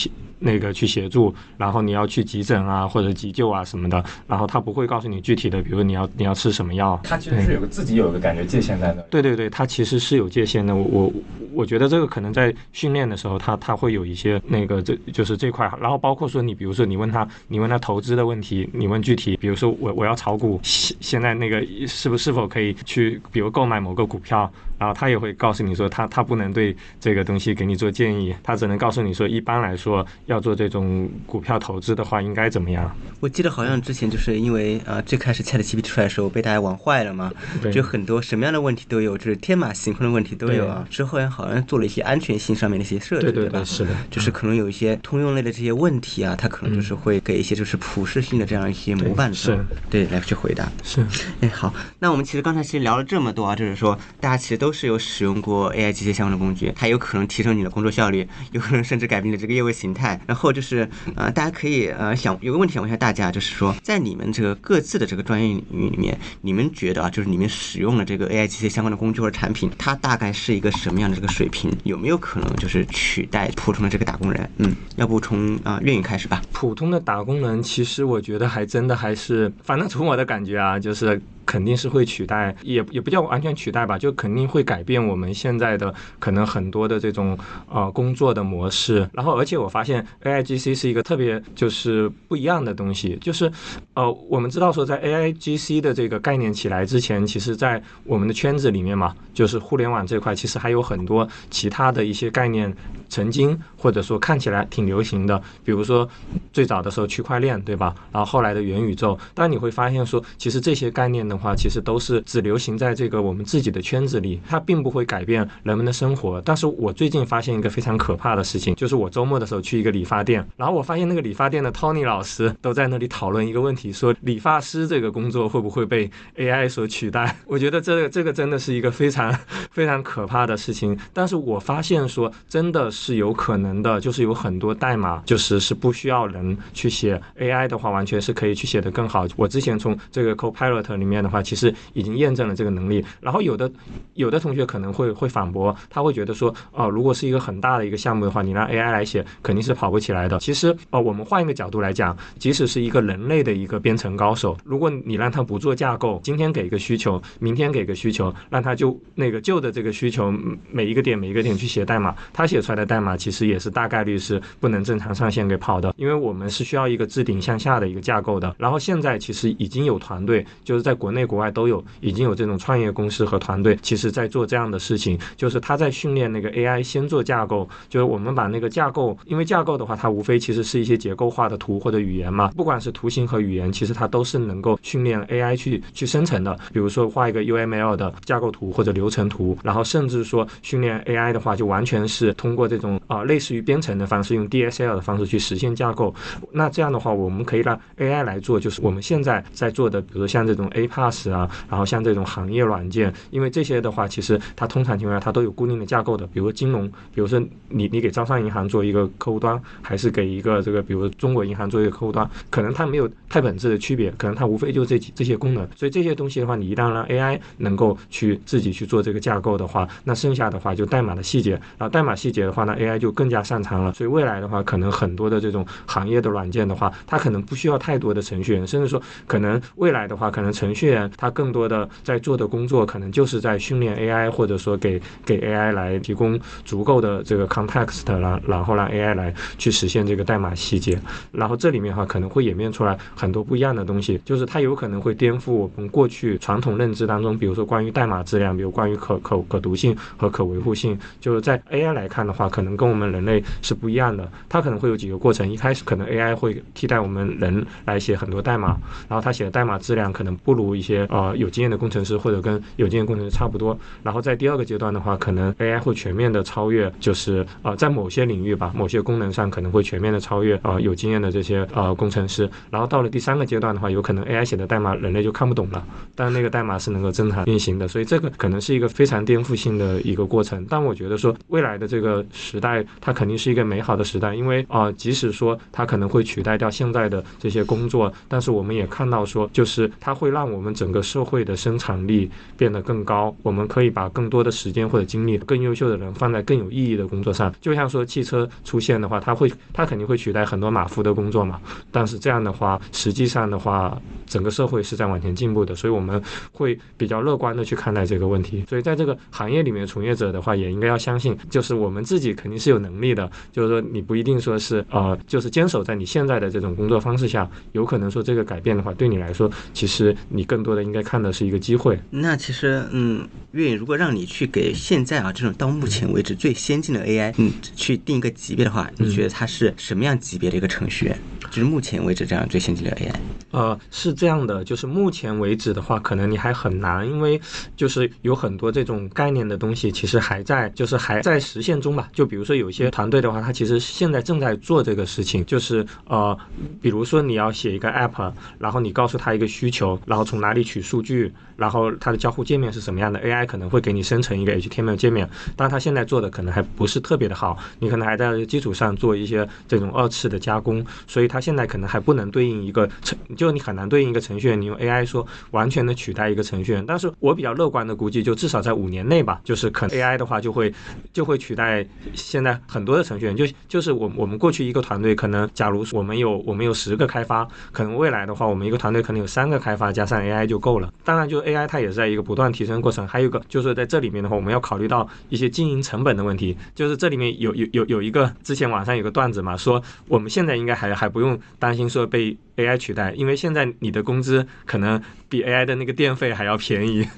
[0.45, 6.99] 那个去协助，然后你要去急诊啊或者急救啊什么的，然后他不会告诉你具体的，比如你要你要吃什么药。
[7.03, 9.01] 他其实是有个自己有一个感觉界限在的。
[9.09, 10.75] 对对对，他其实是有界限的。
[10.75, 11.13] 我我
[11.51, 15.65] 我觉得这个可能在训练的时候，他他会有一些那个这就是这块。
[15.81, 32.95] 然后包括说你比如说你问他你问他投资的问题，你问具体，比如说我我要炒股，现现在那个是不是否可以去比如购买某个股票，然后他也会告诉你说他他不能对这个东西给你做建议，他只能告诉你说一般来说要做这种股票投资的话应该怎么样。
[33.19, 37.31] 我记得好像之前就是因为呃最开始 ChatGPT 出来的时候被大家玩坏了嘛，
[37.71, 40.85] 就很多什么样的问题都有，就是天马行空的问题都有啊。
[40.89, 43.31] 之后好像做了一些安全性上面的一些设置，吧？
[43.31, 43.91] 对对对，是的。
[44.11, 49.57] 就是可能有一些通用类的这些问题啊，它可能就是会给一些就是普适性的这样一些模板是
[49.89, 50.71] 对来去回答。
[50.83, 51.05] 是，
[51.41, 60.19] 哎，好，那我们其实刚才其实聊了这么多啊，就是说大家其实都都是有使用过 AI G C 相关的工具，它有可能提升你的工作效率， 有可能甚至改变你这个业务形态。
[60.25, 71.71] 然后就是呃，大家可以呃想有个问题想问一下大家，就是说在你们这个各自的这个专业领域里面，你们觉得啊，就是你们使用的这个 AI G C 相关的工具或者产品，它大概是一个什么样的这个水平？
[71.83, 74.49] 有没有可能就是取代普通的这个打工人？
[74.57, 76.41] 嗯，要不从啊粤语开始吧。
[76.51, 87.37] 普通的打工人，其实我觉得还真的还是，反正从我的感觉啊，就是肯定是会取代，也也不叫完全取代吧，就肯定会改变我们现在的可能很多的这种
[87.69, 89.09] 呃工作的模式。
[89.13, 93.51] 然后，而且我发现 AIGC 是一个特别就是不一样的东西，就是
[93.93, 102.73] 呃我们知道说在 AIGC 的这个概念起来之前，其实在我们的圈子里面嘛，就是互联网这块，其实还有很多其他的一些概念
[103.09, 106.07] 曾经或者说看起来挺流行的，比如说
[106.51, 107.93] 最早的时候区块链，对吧？
[108.11, 116.41] 然后后来的元宇宙，但你会发现说，其实这些概念的话，其实都是只流行在这个我们自己的圈子里，它并不会改变人们的生活。
[116.43, 127.37] 但是我最近发现一个非常可怕的事情，就是我周末的时候去一个理发店，然后我发现那个理发店的 Tony 老师都在那里讨论一个问题，说理发师这个工作会不会被 AI 所取代？
[127.45, 129.37] 我觉得这个这个真的是一个非常
[129.71, 130.97] 非常可怕的事情。
[131.13, 139.27] 但是我发现说，真的是有可能的，就是有很多代码就是是不需要人去写，AI 的话完全是可以去写得更好。
[139.35, 143.03] 我之前从这个 Copilot 里面的话，其实已经验证了这个能力。
[143.19, 143.69] 然后有的
[144.13, 150.39] 有的同学可能会会反驳，他会觉得说，哦、如果是一个很大的一个项目的话，你让 AI 来写肯定是跑不起来的。
[150.39, 160.33] 其实，哦、我们换一个角度来讲，即使是一个人类的一个编程高手，如果你让他不做架构，今天给一个需求，明天给个需求，让他就那个旧的这个需求
[160.71, 168.55] 每一个点每一个点去写代码，他写出来的代码其实也是大概率是不能正常上线给跑的，因为我们是需要一个置顶向下的一个架构的。
[168.57, 186.57] 然后现在其实已经有团队，就是在国内国外都有，已经有这种创业公司和团队，其实在做这样的事情，就是他在训练那个 AI 先做架构，就是我们把那个架构，因为架构的话，它无非其实是一些结构化的图或者语言嘛，不管是图形和语言，其实它都是能够训练 AI 去去生成的。
[186.71, 196.13] 比如说画一个 UML 的架构图或者流程图，然后甚至说训练 AI 的话，就完全是通过这这种啊、类似于编程的方式，用 DSL 的方式去实现架构。
[196.51, 215.65] 那这样的话，我们可以让 AI 来做，就是我们现在在做的，比如说像这种 A Pass 啊，然后像这种行业软件，因为这些的话，其实它通常情况下它都有固定的架构的，比如说金融，比如说你你给招商银行做一个客户端，还是给一个这个比如中国银行做一个客户端，可能它没有太本质的区别，可能它无非就这几这些功能。
[215.75, 223.93] 所以这些东西的话，你一旦让 AI 能够去自己去做这个架构的话，那剩下的话就代码的细节，然后代码细节的话，那 AI 就更加擅长了。
[223.93, 240.99] 所以未来的话，可能很多的这种行业的软件的话，它可能不需要太多的程序员，甚至说可能未来的话，可能程序员他更多的在做的工作，可能就是在训练 AI，或者说给给 AI 来提供足够的这个 context，然然后让 AI 来去实现这个代码细节。
[241.31, 254.31] 然后这里面哈，可能会演变出来很多不一样的东西，就是它有可能会颠覆我们过去传统认知当中，比如说关于代码质量，比如关于可可可读性和可维护性，就是在 AI 来看的话，可能跟我们人类是不一样的。
[254.47, 258.77] 它可能会有几个过程，一开始可能 AI 会替代我们人来写很多代码，
[259.09, 263.77] 然后它写的代码质量可能不如一些呃有经验的工程师或者跟有经验工程师差不多。
[264.03, 272.49] 然后在第二个阶段的话，可能 AI 会全面的超越，就是呃在某些领域吧，某些功能上可能会全面的超越呃有经验的这些呃工程师。
[272.69, 275.83] 然后到了第三个阶段的话，有可能 AI 写的代码人类就看不懂了，
[276.15, 280.65] 但那个代码是能够正常运行的，所以这个可能是一个非常颠覆性的一个过程。
[280.69, 297.53] 但我觉得说未来的这个时代，它肯定是一个美好的时代，因为啊、即使说它可能会取代掉现在的这些工作，但是我们也看到说，就是它会让我们整个社会的生产力变得更高，我们可以把更多的时间或者精力，更优秀的人放在更有意义的工作上。
[297.59, 301.59] 就像说汽车出现的话，它会它肯定会取代很多马夫的工作嘛，
[301.91, 308.63] 但是这样的话，实际上的话，整个社会是在往前进步的，所以我们会比较乐观的去看待这个问题。
[308.69, 321.99] 所以在这个行业里面，从业者的话也应该要相信，就是我们自己肯定是有能力的，就是说你不一定说是呃，就是坚守在你现在的这种工作方式下，有可能说这个改变的话，对你来说，其实你更多的应该看的是一个机会。
[322.09, 331.17] 那其实，嗯，月影如果让你去给现在啊这种到目前为止最先进的 AI，嗯，去定一个级别的话，你觉得它是什么样级别的一个程序员？
[331.51, 333.13] 就是目前为止这样最先进的 AI。
[333.51, 337.39] 呃，是这样的，就是目前为止的话，可能你还很难，因为
[337.77, 342.09] 就是有很多这种概念的东西，其实还在，就是还在实现中吧。
[342.11, 346.37] 就比如说有些团队的话，它其实现在正在做这个事情，就是呃，
[346.81, 366.85] 比如说你要写一个 app，然后你告诉他一个需求，然后从哪里取数据，然后它的交互界面是什么样的，AI 可能会给你生成一个 HTML 界面，但它现在做的可能还不是特别的好，你可能还在基础上做一些这种二次的加工，所以它现在可能还不能对应一个程，就你很难对应一个程序员，你用 AI 说完全的取代一个程序员。
[366.85, 370.73] 但是我比较乐观的估计，就至少在五年内吧，就是可能 AI 的话就会
[371.13, 373.35] 就会取代现在很多的程序员。
[373.35, 380.93] 就就是我我们过去一个团队，可能假如我们有我们有十个开发，可能未来的话，我们一个团队可能有三个开发加上 AI 就够了。
[381.03, 383.07] 当然，就 AI 它也是在一个不断提升过程。
[383.07, 386.55] 还有一个就是在这里面的话，我们要考虑到一些经营成本的问题。
[386.73, 397.07] 就是这里面有有有有一个之前网上有个段子嘛，说我们现在应该还还不用担心说被 AI 取代，因为现在你的工资可能比 AI 的那个电费还要便宜。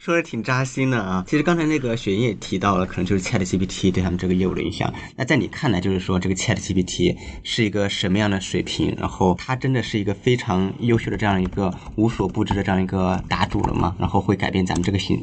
[0.00, 1.24] 说的挺扎心的啊！
[1.26, 4.92] 其实刚才那个雪莹也提到了，可能就是 Chat GPT 对他们这个业务的影响。
[5.16, 8.94] 那在你看来，就是说这个 Chat GPT 是一个什么样的水平？
[8.98, 13.96] 然后它真的是一个非常优秀的这样一个无所不知的这样一个答主了吗？
[13.98, 15.18] 然后会改变咱们这个形，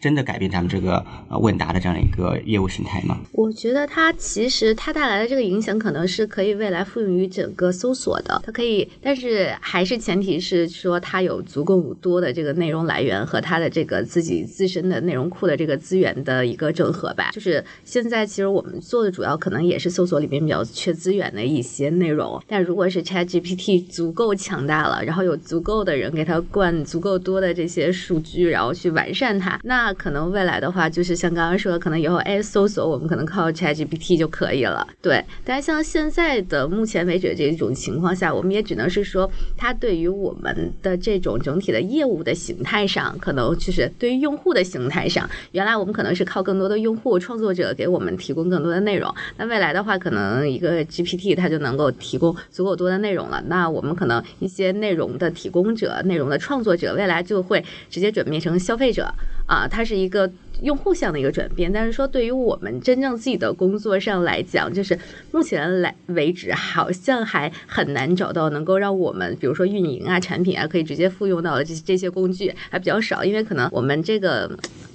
[0.00, 3.18] 真的改变咱们这个呃问答的这样一个业务形态吗？
[3.32, 8.31] 我觉得它其实它带来的这个影响，可能是可以未来赋予于整个搜索的。
[8.44, 17.30] 它可以，但是还是前提是说它有足够多的这个内容来源和它的这个自己自身的内容库的这个资源的一个整合吧。
[17.32, 34.86] 就是现在其实我们做的主要可能也是搜索里面比较缺资源的一些内容，但如果是 ChatGPT 足够强大了，然后有足够的人给它灌足够多的这些数据，然后去完善它，那可能未来的话，就是像刚刚说的，可能以后哎搜索我们可能靠 ChatGPT 就可以了。
[35.00, 53.42] 对，但是像现在的目前为止这种情况下，我们也只能是说，它对于我们的这种整体的业务的形态上，可能就是对于用户的形态上，原来我们可能是靠更多的用户创作者给我们提供更多的内容，那未来的话，可能一个 GPT 它就能够提供足够多的内容了。
[53.46, 59.12] 那我们可能一些内容的提供者、内容的创作者，未来就会直接转变成消费者
[59.46, 60.30] 啊，它是一个。
[60.62, 64.98] 用户向的一个转变，但是说对于我们真正自己的工作上来讲，就是
[65.30, 74.50] 目前来为止，好像还很难找到能够让我们，比如说运营啊、产品啊，可以直接复用到的这这些工具还比较少，因为可能我们这个。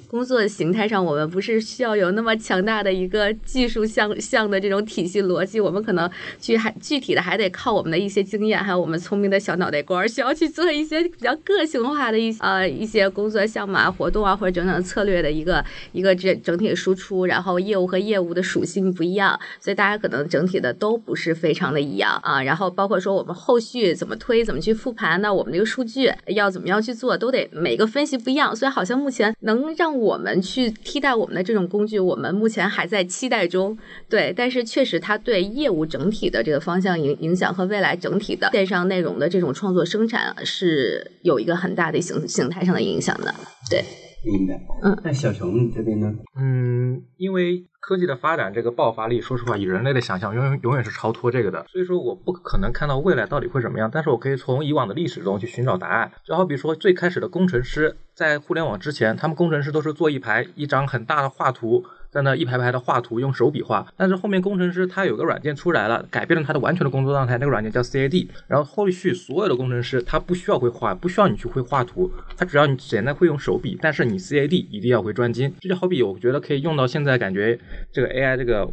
[0.09, 22.41] 工作的形态上，我们不是需要有那么强大的一个技术项项的这种体系逻辑，我们可能去还具体的还得靠我们的一些经验，还有我们聪明的小脑袋瓜儿，需要去做一些比较个性化的一呃一些工作项目啊、活动啊或者整整策略的一个一个整整体输出，然后业务和业务的属性不一样，所以大家可能整体的都不是非常的一样啊。
[22.41, 33.77] 然后包括说我们后续怎么推、怎么去复盘，那我们这个数据要怎么样去做，都得每个分析不一样，所以好像目前能让我们去替代我们的这种工具，我们目前还在期待中。
[34.07, 43.33] 对，但是确实它对业务整体的这个方向影影响和未来整体的线上内容的这种创作生产是有一个很大的形形态上的影响的。
[43.69, 43.83] 对。
[44.23, 46.13] 明白，嗯，那小熊你这边呢？
[46.35, 56.11] 嗯，因为科技的发展这个爆发力，说实话，以人类的想象永远永远是超脱这个的，所以说我不可能看到未来到底会怎么样，但是我可以从以往的历史中去寻找答案。
[56.25, 61.85] 就好比说最开始的工程师，在互联网之前，他们工程师都是做一排一张很大的画图。
[62.09, 63.85] 在那一排排的画图，用手笔画。
[63.95, 67.37] 但是后面工程师他有个软件出来了，改变了他的完全的工作状态。
[67.37, 68.27] 那个软件叫 CAD。
[68.47, 73.77] 然后后续所有的工程师他不需要会画，不需要你去会画图，他只要你简单会用手笔。
[73.81, 75.53] 但是你 CAD 一定要会专精。
[75.59, 77.59] 这就好比我觉得可以用到现在，感觉
[77.91, 78.67] 这个 AI 这个。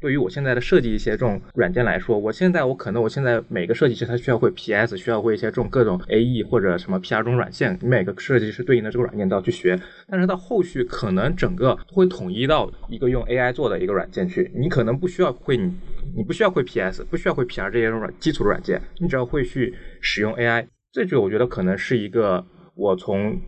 [0.00, 9.78] 对于我现在的设计一些这种软件来说，我现在我可能我现在每个设计师他需要会 PS，需要会一些这种各种 AE 或者什么 PR 这种软件，每个设计师对应的这个软件都要去学。
[10.08, 15.70] 但是到后续可能整个会统一到一个用 AI 做的一个软件去，你可能不需要会你
[16.16, 20.66] 你不需要会 PS，不需要会 PR 这些软基础的软件，你只要会去使用 AI。
[20.90, 22.42] 这就我觉得可能是一个
[22.74, 23.38] 我从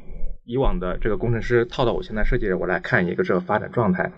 [0.45, 4.13] 以往的这个工程师套到我现在设计的我来看一个这个发展状态。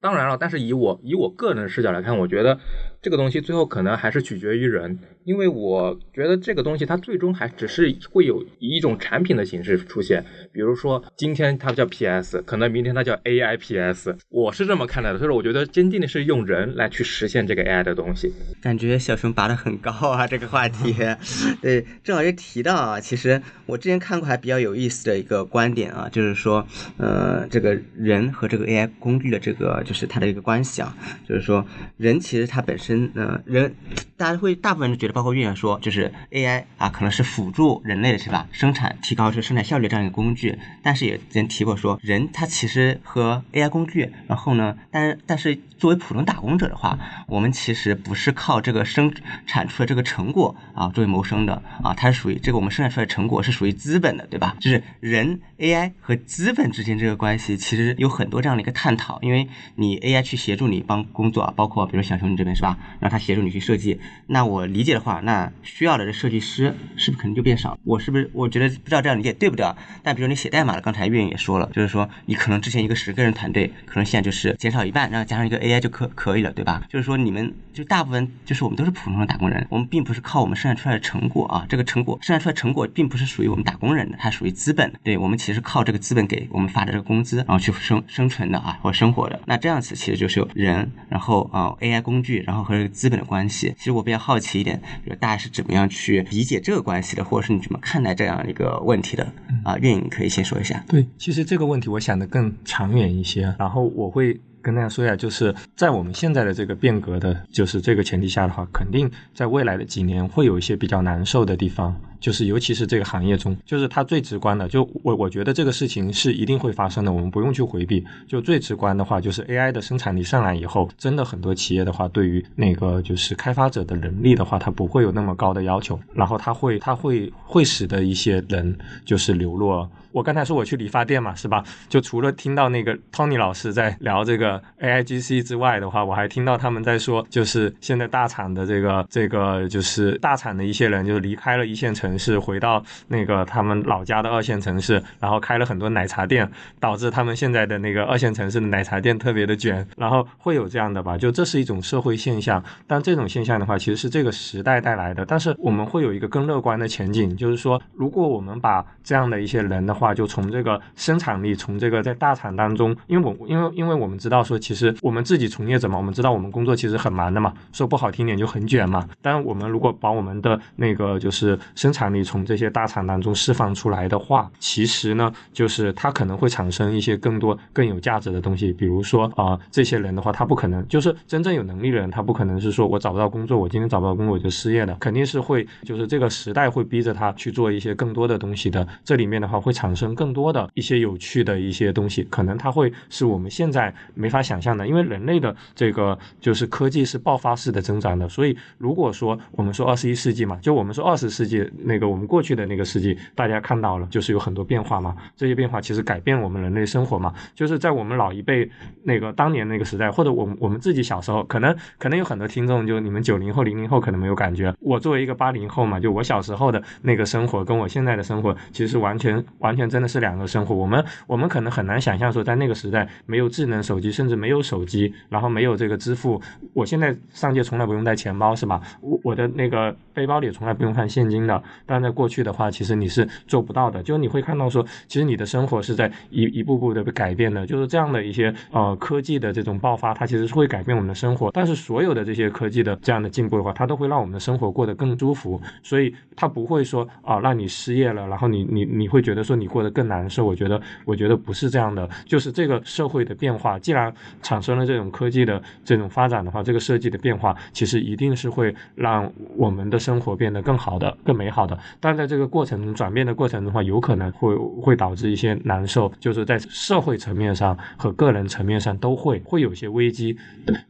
[0.00, 2.60] 当然了，但是以我以我个人的视角来看，我觉得
[3.02, 10.24] 这个东西最后可能还是取决于人，因为我觉得这个东西它最终还只是会有以一种产品的形式出现。
[10.52, 15.18] 比如说今天它叫 PS，可能明天它叫 AI PS，我是这么看待的。
[15.18, 18.32] 所以说，我觉得坚定的是用人来去实现这个 AI 的东西。
[18.62, 20.94] 感觉小熊拔得很高啊，这个话题。
[21.60, 26.64] 对，正好也提到啊，其实我之前看过还比较有意思的一个观点啊，就是说，
[26.96, 29.96] 呃，这个人和这个 AI 工具的这个就。
[29.96, 30.94] 是它的一个关系啊，
[31.26, 31.66] 就是说
[31.96, 33.74] 人其实它本身，呃，人
[34.16, 38.46] 大家会大部分人觉得，包括岳远说，就是 AI 啊，可能是辅助人类的是吧？
[38.52, 40.58] 生产提高这生产效率这样一个工具。
[40.82, 49.10] 但是也之前提过说，人他其实和 AI 工具，然后呢，但但是作为普通打工者的话，我们其实不是靠这个生
[49.46, 54.56] 产出的这个成果啊作为谋生的啊，它是属于这个我们生产出来的成果是属于资本的，对吧？
[54.60, 59.86] 就是人 AI 和资本之间这个关系，其实有很多这样的一个探讨，因为你。
[59.86, 62.75] 你 AI 去协助你帮工作，包括比如小熊你这边是吧？
[63.00, 64.00] 让他协助你去设计。
[64.26, 67.78] 那我理解的话，那需要的这设计师是不是肯定就变少？
[67.84, 68.30] 我是不是？
[68.32, 69.64] 我觉得不知道这样理解对不对？
[69.64, 69.76] 啊？
[70.02, 76.82] 但比如你写代码的，刚才运营也说了，就是说你可能之前一个十个人团队，可能现在就是减少一半，然后加上一个 AI 就可可以了，对吧？
[76.88, 84.92] 就是说你们就大部分就是我们都是普通的打工人，我们并不是靠我们生产出来的成果啊，这个成果生产出来成果并不是属于我们打工人的，它属于资本。
[85.04, 89.40] 对我们其实靠这个资本给我们发的这个工资，然后去生生存的啊或生活的。
[89.46, 90.48] 那这样子其实就是有。
[90.56, 99.32] 人，然后啊，AI 工具，然后和资本的关系，其实我比较好奇一点，比如大家是怎么样去理解这个关系的，或者是你怎么看待这样一个问题的？
[99.64, 100.84] 啊，运营可以先说一下。
[100.88, 104.40] 对，其实这个问题我想的更长远一些，然后我会。
[104.66, 118.04] 跟大家说一下，就是在我们现在的这个变革的，就是这个前提下的话，肯定在未来的几年会有一些比较难受的地方，就是尤其是这个行业中，就是它最直观的，就我我觉得这个事情是一定会发生的，我们不用去回避。
[118.26, 129.88] 就最直观的话，就是 AI 的生产力上来以后，真的很多企业的话，对于那个就是开发者的能力的话，它不会有那么高的要求，然后它会它会会使得一些人就是流落。
[130.16, 131.62] 我刚才说我去理发店嘛，是吧？
[131.90, 146.50] 就除了听到那个 Tony 老师在聊这个 AIGC 之外的话，我还听到他们在说，就是现在大厂的这个这个就是大厂的一些人，就是离开了一线城市，回到那个他们老家的二线城市，然后开了很多奶茶店，
[146.80, 151.18] 导致他们现在的那个二线城市的奶茶店特别的卷，然后会有这样的吧？
[151.18, 155.26] 就这是一种社会现象，但这种现象的话，其实是这个时代带来的。
[155.26, 169.08] 但是我们会有一个更乐观的前景，就是说，如果我们把这样的一些人的话，就从这个生产力，从这个在大厂当中，因为我因为因为我们知道说，其实我们自己从业者嘛，我们知道我们工作其实很忙的嘛，说不好听点就很卷嘛。
[169.20, 178.72] 但我们如果把我们的那个就是生产力从这些大厂当中释放出来的话，其实呢，就是它可能会产生一些更多更有价值的东西。
[178.72, 188.86] 比如说啊，这些人的话，他不可能就是真正有能力的人，他不可能是说我找不到工作，我今天找不到工作我就失业了，肯定是会就是这个时代会逼着他去做一些更多的东西的。
[189.04, 190.36] 这里面的话会产生更。
[190.36, 194.36] 多的一些有趣的一些东西，可能它会是我们现在没法。
[194.42, 208.70] 想象的，因为人类的这个就是科技是爆发式的增长的，所以如果说我们说二十一世纪嘛，就我们说二十世纪那个我们过去的那个世纪，大家看到了就是有很多变化嘛，这些变化其实改变我们人类生活嘛，就是在我们老一辈
[209.02, 226.40] 那个当年那个时代，或者我我们自己小时候，可能 可能有很多听众就你们九零后零零后可能没有感觉，我作为一个八零后嘛，就我小时候的那个生活跟我现在的生活其实完全完全真的是两个生活，我们我们可能很难想象说在那个时代没有智能手机，甚至没有手机，然后没有这个支付，
[226.72, 228.80] 我现在上街从来不用带钱包是吧？
[229.00, 261.76] 我我的那个背包里从来不用放现金的，但在过去的话，其实你是做不到的，就你会看到说，其实你的生活是在一一步步的被改变的，就是这样的一些呃科技的这种爆发，它其实是会改变我们的生活，但是所有的这些科技的这样的进步的话，它都会让我们的生活过得更舒服，所以它不会说啊让你失业了，然后你你你会觉得说你你过得更难受，我觉得我觉得不是这样的，就是这个社会的变化，既然产生了这种科技的这种发展的话，这个设计的变化其实一定是会让我们的生活变得更好的、更美好的。
[261.98, 270.36] 但在这个过程中转变的过程中的话，有可能会会导致一些难受，就是在社会层面上和个人层面上都会会有些危机。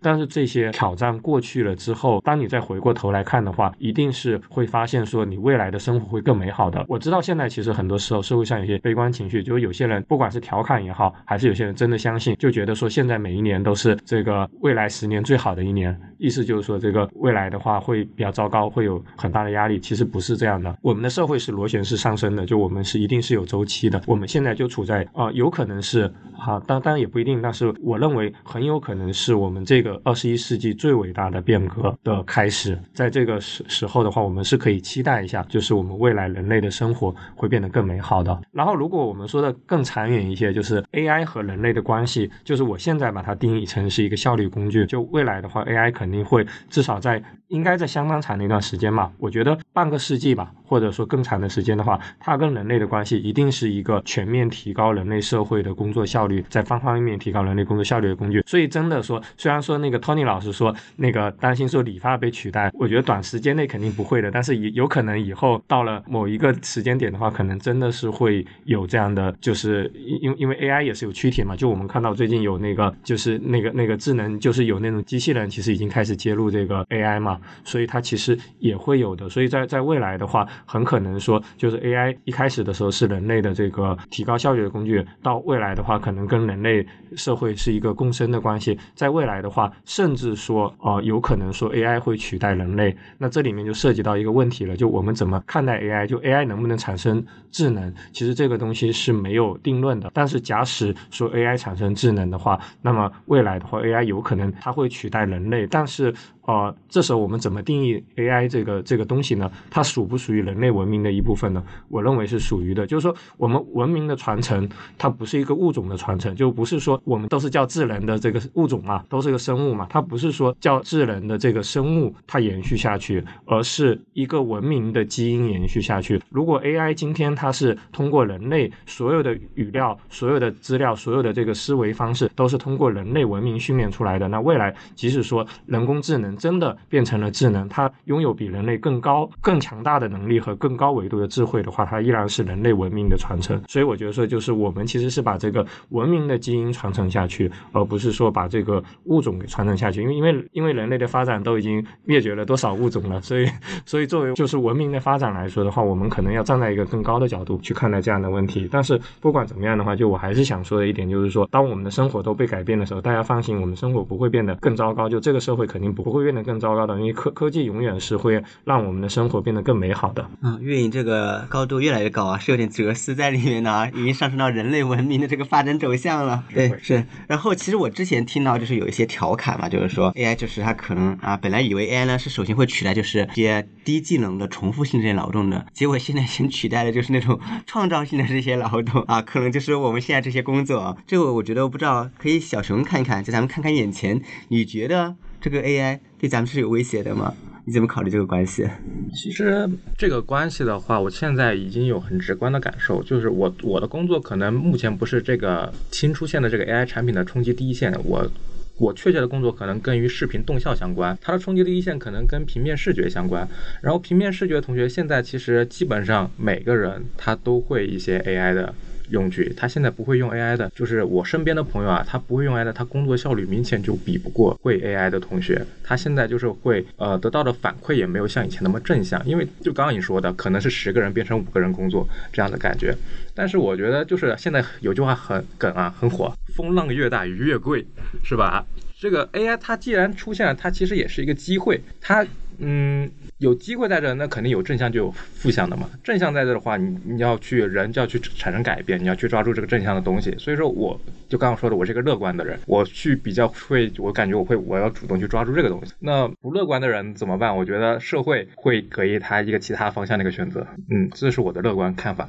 [0.02, 6.84] 但是这些挑战过去了之后，当你再回过头来看的话，一定是会发现说你未来的生活会更美好的。
[6.88, 19.78] 我知道现在其实很多时候社会上一些悲观情绪，就是有些人不管是调侃也好，还是有些人真的相信，就觉得说现在每一年都是这个未来十年最好的一年，意思就是说这个未来的话会比较糟糕，会有很大的压力。
[19.78, 24.00] 其实不是这样的，我们的社会是螺旋式上升的，就我们是一定是有周期的。
[24.06, 32.78] 我们现在就处在啊、有可能是啊，当当然也不一定，但是我认为很有可能是我们这个二十一世纪最伟大的变革的开始。
[32.92, 38.40] 在这个时时候的话，我们是可以期待一下，就是我们未来人类的生活会变得更美好的。
[38.52, 44.86] 然后，如果我们说的更长远一些，就是 AI 和人类的关系，就是我现在把它定义成是一个效率工具。
[44.86, 58.42] 就未来的话，AI 可肯定会至少在应该在相当长的一段时间吧，我觉得半个世纪吧，或者说更长的时间的话，它跟人类的关系一定是一个全面提高人类社会的工作效率，在方方面面提高人类工作效率的工具。
[58.46, 79.28] 所以真的说，虽然说那个 Tony 老师说那个担心说理发被取代，我觉得短时间内肯定不会的，但是也有可能以后到了某一个时间点的话，可能真的是会有这样的，就是因因因为 AI 也是有躯体嘛，就我们看到最近有那个就是那个那个智能，就是有那种机器人，其实已经开始接入这个 AI 嘛，所以它其实也会有的。
[79.28, 86.86] 所以在在未来的话，很可能说就是 AI 一开始的时候是人类的这个提高效率的工具，到未来的话，可能跟人类
[87.16, 88.78] 社会是一个共生的关系。
[88.94, 96.06] 在未来的话，甚至说呃有可能说 AI 会取代人类，那这里面就涉及到一个问题了，就我们怎么看待 AI？
[96.06, 97.92] 就 AI 能不能产生智能？
[98.12, 100.10] 其实这个东西是没有定论的。
[100.14, 106.14] 但是假使说 AI 产生智能的话，那么未来的话，AI 有可能它会取代人类，但是
[106.46, 109.50] 呃，这时候我们怎么定义 AI 这个这个东西呢？
[109.70, 111.62] 它属不属于人类文明的一部分呢？
[111.88, 112.86] 我认为是属于的。
[112.86, 126.22] 就是说，我们文明的传承，它不是一个物种的传承，就不是说我们都是叫智能的这个物种嘛，都是个生物嘛，它不是说叫智能的这个生物它延续下去，而是一个文明的基因延续下去。
[126.30, 143.60] 如果 AI 今天它是通过人类所有的语料、所有的资料、所有的这个思维方式都是通过人类文明训练出来的，那未来即使说人工智能真的变成了智能，它拥有比人类更高、更强大的能力和更高维度的智慧的话，它依然是人类文明的传承。
[143.68, 150.02] 所以我觉得说，就是我们其实是把这个文明的基因传承下去，而不是说把这个物种给传承下去。
[150.02, 153.48] 因为因为因为人类的发展都已经灭绝了多少物种了，所以
[153.86, 158.68] 所以作为就是文明的发展来说的话，我们可能要站在一个更高的角度去看待这样的问题。
[158.70, 165.08] 但是不管怎么样的话，就我还是想说的一点就是说，当我们的生活都被改变的时候，大家放心，我们生活不会变得更糟糕。
[165.08, 170.28] 就这个社会肯定不会变得更糟糕的，因为科科技永远是会让我们的生活变得更美好的。
[170.42, 176.42] 嗯，月影这个高度越来越高啊，是有点哲思在里面的啊，已经上升到人类文明的这个发展走向了。
[176.52, 177.06] 对，是。
[177.28, 190.96] 然后其实我之前听到就是有一些调侃嘛，就是说 AI 就是它可能啊，本来以为 AI 呢是首先会取代就是一些低技能的重复性这些劳动的，结果现在先取代的就是那种创造性的这些劳动啊，可能就是我们现在这些工作啊。
[191.06, 197.34] 这个我觉得我不知道，可以小熊看一看，就咱们看看眼前，你觉得这个 AI 对咱们是有威胁的吗？
[197.64, 198.64] 你怎么考虑这个关系？
[199.12, 199.68] 其实
[199.98, 208.30] 这个关系的话，我现在已经有很直观的感受，就是我我的工作可能目前不是这个新出现的这个 AI 产品的冲击第一线，我
[208.78, 213.48] 我确切的工作可能跟与视频动效相关，它的冲击第一线可能跟平面视觉相关。
[213.82, 218.72] 然后平面视觉同学现在其实基本上每个人他都会一些 AI 的。
[219.10, 219.52] 用具。
[219.56, 225.64] 他现在不会用 AI 的，就是我身边的朋友啊，他不会用 AI 的，他工作效率明显就比不过会 AI 的同学。
[225.82, 232.96] 他现在就是会呃得到的反馈也没有像以前那么正向，因为就刚刚你说的，可能是十个人变成五个人工作这样的感觉。
[233.34, 237.86] 但是我觉得就是现在有句话很梗啊，很火，风浪越大鱼越贵，
[238.24, 238.64] 是吧？
[238.98, 242.26] 这个 AI 它既然出现了，它其实也是一个机会，它
[242.58, 245.90] 嗯有机会在这，那肯定有正向就有负向的嘛。
[246.02, 250.34] 正向在这的话，你你要去人就要去产生改变，你要去抓住这个正向的东西。
[250.38, 250.98] 所以说，我
[251.28, 255.92] 就刚刚说的，我是一个乐观的人，我去比较会，我感觉我会我要主动去抓住这个东西。
[255.98, 257.54] 那不乐观的人怎么办？
[257.54, 260.66] 我觉得社会会给他一个其他方向的一个选择。
[260.90, 262.28] 嗯，这是我的乐观看法。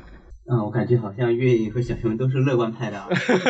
[0.49, 3.07] 嗯，我感觉好像月影和小熊都是乐观派的啊，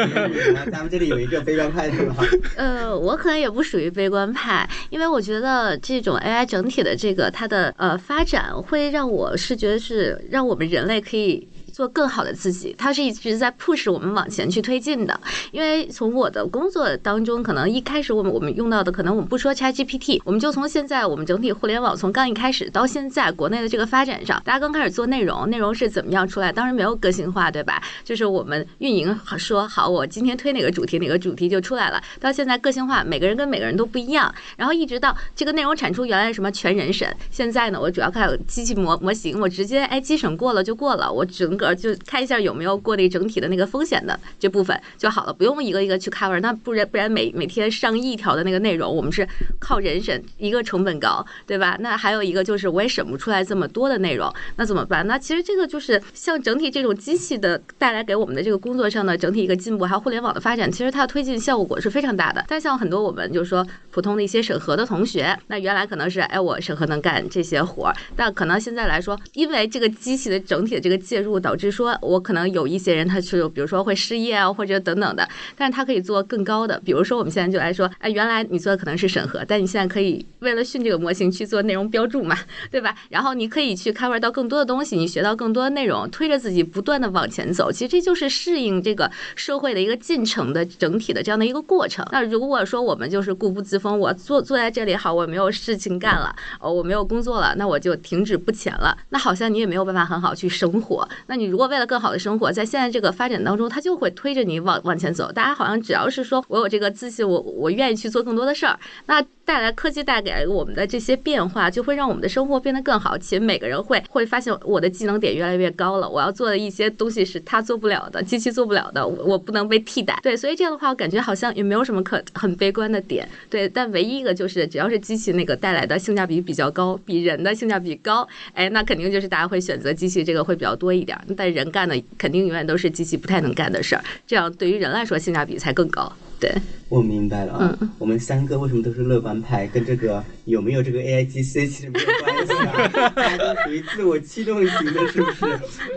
[0.71, 2.15] 咱们这里有一个悲观派的吧？
[2.57, 11.47] 呃，我可能也不属于悲观派，因为我觉得这种 AI 整体的这个它的呃发展，会让我是觉得是让我们人类可以。
[11.77, 15.21] 做更好的自己，它是一直在 push 我们往前去推进的。
[15.51, 26.51] 因为从我的工作当中，可能一开始我们我们用到的，可能我们不说 ChatGPT，我们就从现在我们整体互联网从刚一开始到现在国内的这个发展上，大家刚开始做内容，内容是怎么样出来？
[26.51, 27.79] 当然没有个性化，对吧？
[28.03, 32.01] 就是我们运营说好，我今天推哪个主题，哪个主题就出来了。
[32.19, 34.33] 到现在个性化，每个人跟每个人都不一样。
[34.55, 41.66] 然后一直到这个内容产出，原来什么全人审，现在呢，我主要靠机器模模型，我直接哎机审过了就过了，我整个。
[41.73, 46.39] 就看一下有没有过滤整体的那个风险的这部分就好了，不用一个一个去 cover。
[46.39, 49.27] 那不然不然每每天上亿条的那个内容，我们是
[49.59, 51.77] 靠人审，一个成本高，对吧？
[51.79, 55.05] 那还有一个就是我也审不出来这么多的内容，那怎么办？
[55.07, 62.45] 那其实这个就是像整体这种机器的带来给我们的这个工作上的整体一个进步，还有互联网的发展，其实它的推进效果是非常大的。
[62.47, 76.79] 但像很多我们就是说普通的一些审核的同学，那原来可能是哎我审核能干这些活儿，但可能现在来说，因为这个机器的整体的这个介入导致说，我可能有一些人他是，比如说会失业啊，或者等等的，但是他可以做更高的。
[76.85, 82.37] 比如说我们现在就来说，哎，原来你做的可能是审核，但你现在可以为了训这个模型去做内容标注嘛，
[82.69, 82.95] 对吧？
[83.09, 87.71] 然后你可以去 cover 到更多的东西，你学到更多的内容，推着自己不断的往前走。
[87.71, 92.05] 其实这就是适应这个社会的一个进程的整体的这样的一个过程。
[92.11, 101.07] 那如果说我们就是固步自封，我坐坐在这里好，我没有事情干了，哦，我没有工作了，那我就停止不前了，那好像你也没有办法很好去生活。
[101.27, 105.31] 那你如果为了更好的生活，在现在这个发展当中，它就会推着你往往前走。
[105.31, 113.17] 大家好像只要是说我有这个自信，我我愿意去做更多的事儿，那带来科技带给我们的这些变化，就会让我们的生活变得更好。
[113.17, 120.19] 且每个人会会发现我的技能点越来越高了，我要做的一些东西是他做不了的， 机器做不了的，我不能被替代。
[120.21, 123.27] 对，所以这样的话，我感觉好像也没有什么可很悲观的点。
[123.49, 131.17] 对，但唯一一个就是，只要是机器那个带来的性价比比较高，比人的性价比高，哎，那肯定就是大家会选择机器这个会比较多一点。
[131.37, 136.11] 但人干的肯定永远都是机器不太能干的事儿，这样对于人来说性价比才更高。
[136.39, 136.51] 对，
[136.89, 137.79] 我明白了啊。
[137.97, 143.09] 我们三个为什么都是乐观派，跟这个有没有这个 A I G C 其实没有关系啊。
[143.15, 145.45] 大家都属于自我驱动型的，是不是？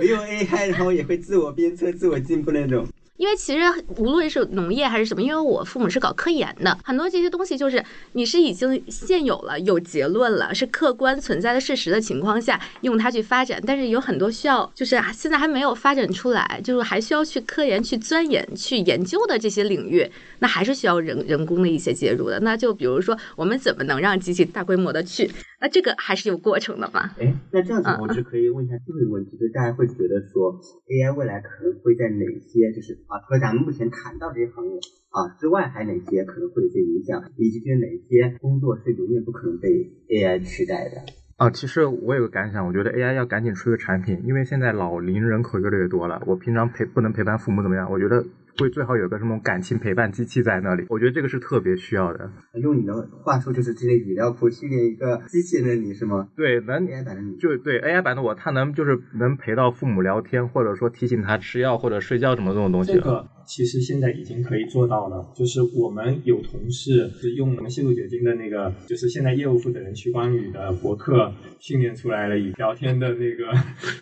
[0.00, 2.86] 没有 A I，然后也会自我鞭策、自我进步那种。
[3.20, 3.60] 因为其实
[3.98, 22.40] 无论是农业还是什么，因为我父母是搞科研的，很多这些东西就是你是已经现有了、有结论了，是客观存在的事实的情况下用它去发展，但是有很多需要就是现在还没有发展出来，就是还需要去科研、去钻研、去研究的这些领域，那还是需要人人工的一些介入的。
[22.40, 25.30] 那就比如说，我们怎么能让机器大规模的去？
[25.60, 27.10] 那这个还是有过程的嘛？
[27.20, 30.58] 哎，那这样子我就可以问一下最后一个问题，就是大家会觉得说
[30.88, 34.78] AI 未来可能会在哪些就是啊，除了咱们目前谈到这些行业
[35.10, 39.68] 啊之外，还有哪些可能会有些影响，以及就是哪些工作是永远不可能被
[40.08, 41.02] AI 取代的？
[41.36, 47.90] 啊，其实我有个感想，我觉得 AI 要赶紧出个产品，因为现在老龄人口越来越多了，我平常陪不能陪伴父母怎么样？
[47.90, 48.24] 我觉得。
[48.58, 52.30] 会最好有个什么感情陪伴机器在那里，我觉得这个是特别需要的。
[52.54, 52.92] 用你的
[53.22, 56.28] 话说，就是这些语料库训练一个机器人，你是吗？
[56.36, 62.92] 对，能 AI 版的你，就对 AI 版的我，他能就是能陪到父母聊天，或者说提醒他吃药或者睡觉什么这种东西。
[62.92, 73.52] 这个其实现在已经可以做到了，就是我们有同事是用我们吸入酒精的那个，就是现在业务负责人屈光宇的博客训练出来了，以聊天的那个